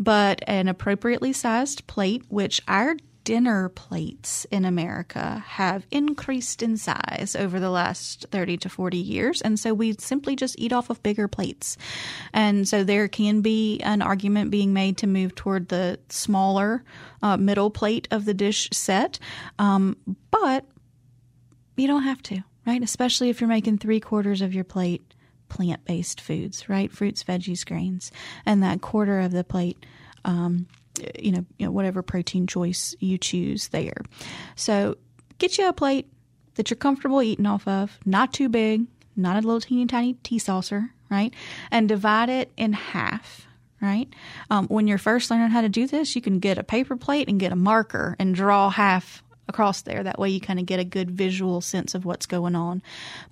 [0.00, 2.96] but an appropriately sized plate, which our
[3.28, 9.42] dinner plates in America have increased in size over the last 30 to 40 years.
[9.42, 11.76] And so we simply just eat off of bigger plates.
[12.32, 16.82] And so there can be an argument being made to move toward the smaller
[17.20, 19.18] uh, middle plate of the dish set.
[19.58, 19.98] Um,
[20.30, 20.64] but
[21.76, 22.82] you don't have to, right?
[22.82, 25.02] Especially if you're making three quarters of your plate
[25.48, 26.90] plant based foods, right?
[26.90, 28.12] Fruits, veggies, grains,
[28.46, 29.84] and that quarter of the plate.
[30.24, 30.66] Um,
[31.18, 34.02] you know, you know, whatever protein choice you choose there.
[34.56, 34.96] So
[35.38, 36.08] get you a plate
[36.56, 38.86] that you're comfortable eating off of, not too big,
[39.16, 41.32] not a little teeny tiny tea saucer, right?
[41.70, 43.46] And divide it in half,
[43.80, 44.08] right?
[44.50, 47.28] Um, when you're first learning how to do this, you can get a paper plate
[47.28, 50.02] and get a marker and draw half across there.
[50.02, 52.82] That way you kind of get a good visual sense of what's going on.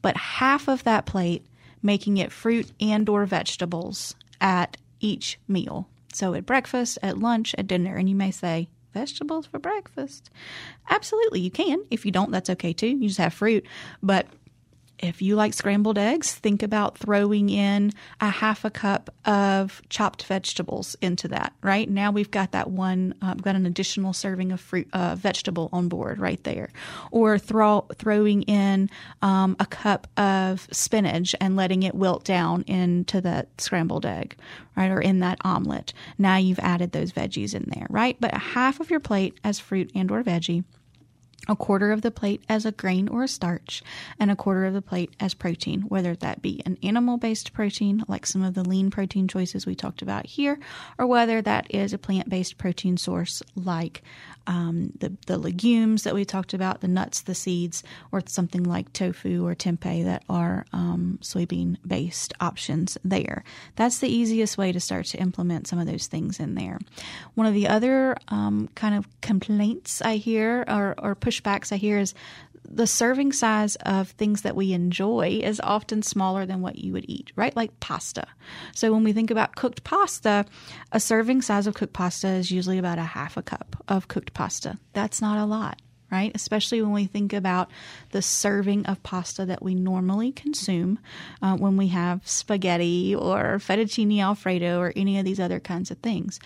[0.03, 1.45] But half of that plate,
[1.87, 5.89] making it fruit and or vegetables at each meal.
[6.13, 7.97] So at breakfast, at lunch, at dinner.
[7.97, 10.31] And you may say, vegetables for breakfast.
[10.89, 11.85] Absolutely, you can.
[11.91, 12.89] If you don't, that's okay too.
[12.89, 13.67] You just have fruit.
[14.03, 14.27] But
[14.99, 20.25] if you like scrambled eggs, think about throwing in a half a cup of chopped
[20.25, 21.53] vegetables into that.
[21.63, 25.69] Right now, we've got that one, uh, got an additional serving of fruit, uh, vegetable
[25.73, 26.71] on board right there.
[27.11, 28.91] Or throw, throwing in
[29.23, 34.37] um, a cup of spinach and letting it wilt down into that scrambled egg,
[34.77, 34.91] right?
[34.91, 35.93] Or in that omelet.
[36.19, 38.17] Now you've added those veggies in there, right?
[38.21, 40.65] But a half of your plate as fruit and or veggie
[41.49, 43.83] a quarter of the plate as a grain or a starch,
[44.19, 48.05] and a quarter of the plate as protein, whether that be an animal based protein,
[48.09, 50.59] like some of the lean protein choices we talked about here,
[50.99, 54.03] or whether that is a plant based protein source like
[54.47, 57.83] um, the, the legumes that we talked about, the nuts, the seeds,
[58.13, 63.45] or something like tofu or tempeh that are um, soybean based options there.
[63.75, 66.79] That's the easiest way to start to implement some of those things in there.
[67.35, 71.99] One of the other um, kind of complaints I hear or, or pushbacks I hear
[71.99, 72.15] is
[72.69, 77.05] the serving size of things that we enjoy is often smaller than what you would
[77.09, 77.55] eat, right?
[77.55, 78.27] Like pasta.
[78.75, 80.45] So when we think about cooked pasta,
[80.93, 84.35] a serving size of cooked pasta is usually about a half a cup of cooked
[84.35, 84.79] pasta.
[84.95, 85.81] That's not a lot,
[86.11, 86.33] right?
[86.35, 87.71] Especially when we think about
[88.11, 90.99] the serving of pasta that we normally consume
[91.43, 95.99] uh, when we have spaghetti or fettuccine alfredo or any of these other kinds of
[95.99, 96.41] things.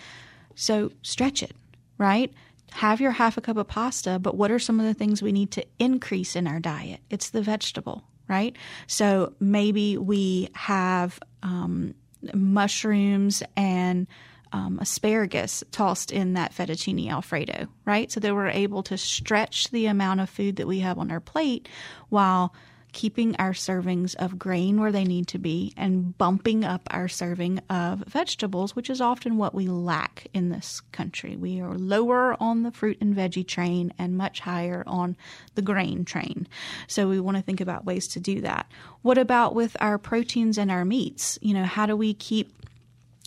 [0.55, 1.55] So stretch it,
[1.97, 2.31] right?
[2.73, 5.31] Have your half a cup of pasta, but what are some of the things we
[5.31, 7.01] need to increase in our diet?
[7.09, 8.55] It's the vegetable, right?
[8.87, 11.93] So maybe we have um,
[12.33, 14.07] mushrooms and
[14.53, 18.11] um, asparagus tossed in that fettuccine alfredo, right?
[18.11, 21.21] So that we're able to stretch the amount of food that we have on our
[21.21, 21.69] plate
[22.09, 22.53] while
[22.93, 27.59] keeping our servings of grain where they need to be and bumping up our serving
[27.69, 31.35] of vegetables, which is often what we lack in this country.
[31.35, 35.15] We are lower on the fruit and veggie train and much higher on
[35.55, 36.47] the grain train.
[36.87, 38.69] So we want to think about ways to do that.
[39.01, 41.39] What about with our proteins and our meats?
[41.41, 42.53] You know, how do we keep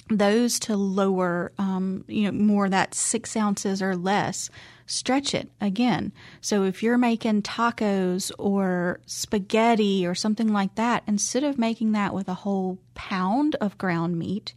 [0.09, 4.51] those to lower, um, you know, more that six ounces or less
[4.87, 6.13] stretch it again.
[6.41, 12.13] So if you're making tacos or spaghetti or something like that, instead of making that
[12.13, 14.55] with a whole pound of ground meat,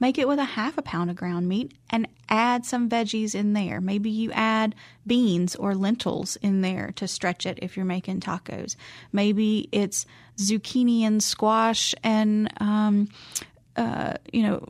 [0.00, 3.52] make it with a half a pound of ground meat and add some veggies in
[3.52, 3.80] there.
[3.80, 4.74] Maybe you add
[5.06, 8.74] beans or lentils in there to stretch it if you're making tacos.
[9.12, 13.08] Maybe it's zucchini and squash and um,
[13.78, 14.64] uh, you know,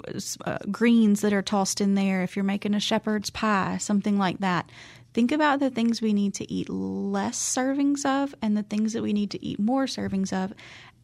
[0.45, 4.39] uh, greens that are tossed in there if you're making a shepherd's pie, something like
[4.41, 4.71] that.
[5.15, 9.03] Think about the things we need to eat less servings of and the things that
[9.03, 10.53] we need to eat more servings of.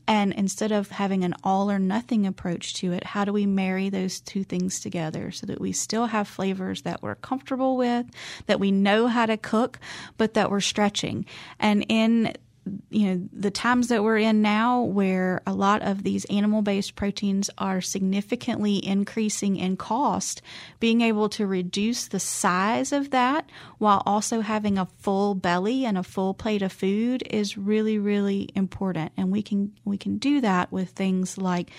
[0.06, 3.88] And instead of having an all or nothing approach to it, how do we marry
[3.88, 8.04] those two things together so that we still have flavors that we're comfortable with,
[8.44, 9.78] that we know how to cook,
[10.18, 11.24] but that we're stretching?
[11.58, 12.34] And in
[12.90, 16.96] you know the times that we're in now where a lot of these animal based
[16.96, 20.40] proteins are significantly increasing in cost
[20.80, 23.48] being able to reduce the size of that
[23.78, 28.48] while also having a full belly and a full plate of food is really really
[28.54, 29.12] important.
[29.16, 31.70] And we can we can do that with things like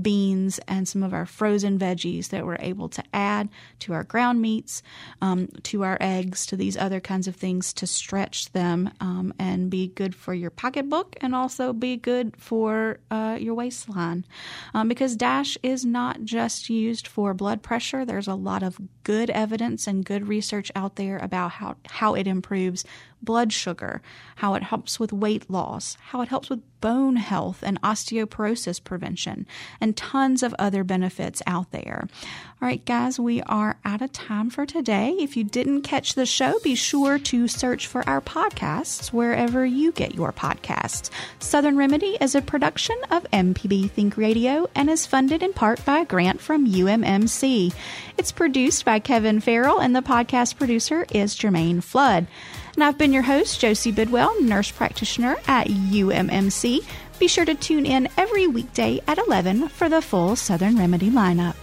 [0.00, 3.48] beans and some of our frozen veggies that we're able to add
[3.80, 4.82] to our ground meats
[5.20, 9.70] um, to our eggs to these other kinds of things to stretch them um, and
[9.70, 14.24] be good for for your pocketbook and also be good for uh, your waistline.
[14.72, 19.28] Um, because DASH is not just used for blood pressure, there's a lot of good
[19.28, 22.82] evidence and good research out there about how, how it improves
[23.22, 24.02] blood sugar,
[24.36, 29.46] how it helps with weight loss, how it helps with bone health and osteoporosis prevention,
[29.80, 32.08] and tons of other benefits out there.
[32.60, 35.16] All right, guys, we are out of time for today.
[35.18, 39.92] If you didn't catch the show, be sure to search for our podcasts wherever you
[39.92, 41.08] get your podcasts.
[41.38, 46.00] Southern Remedy is a production of MPB Think Radio and is funded in part by
[46.00, 47.72] a grant from UMMC.
[48.18, 52.26] It's produced by Kevin Farrell, and the podcast producer is Jermaine Flood.
[52.74, 56.80] And I've been your host, Josie Bidwell, nurse practitioner at UMMC.
[57.18, 61.54] Be sure to tune in every weekday at 11 for the full Southern Remedy lineup.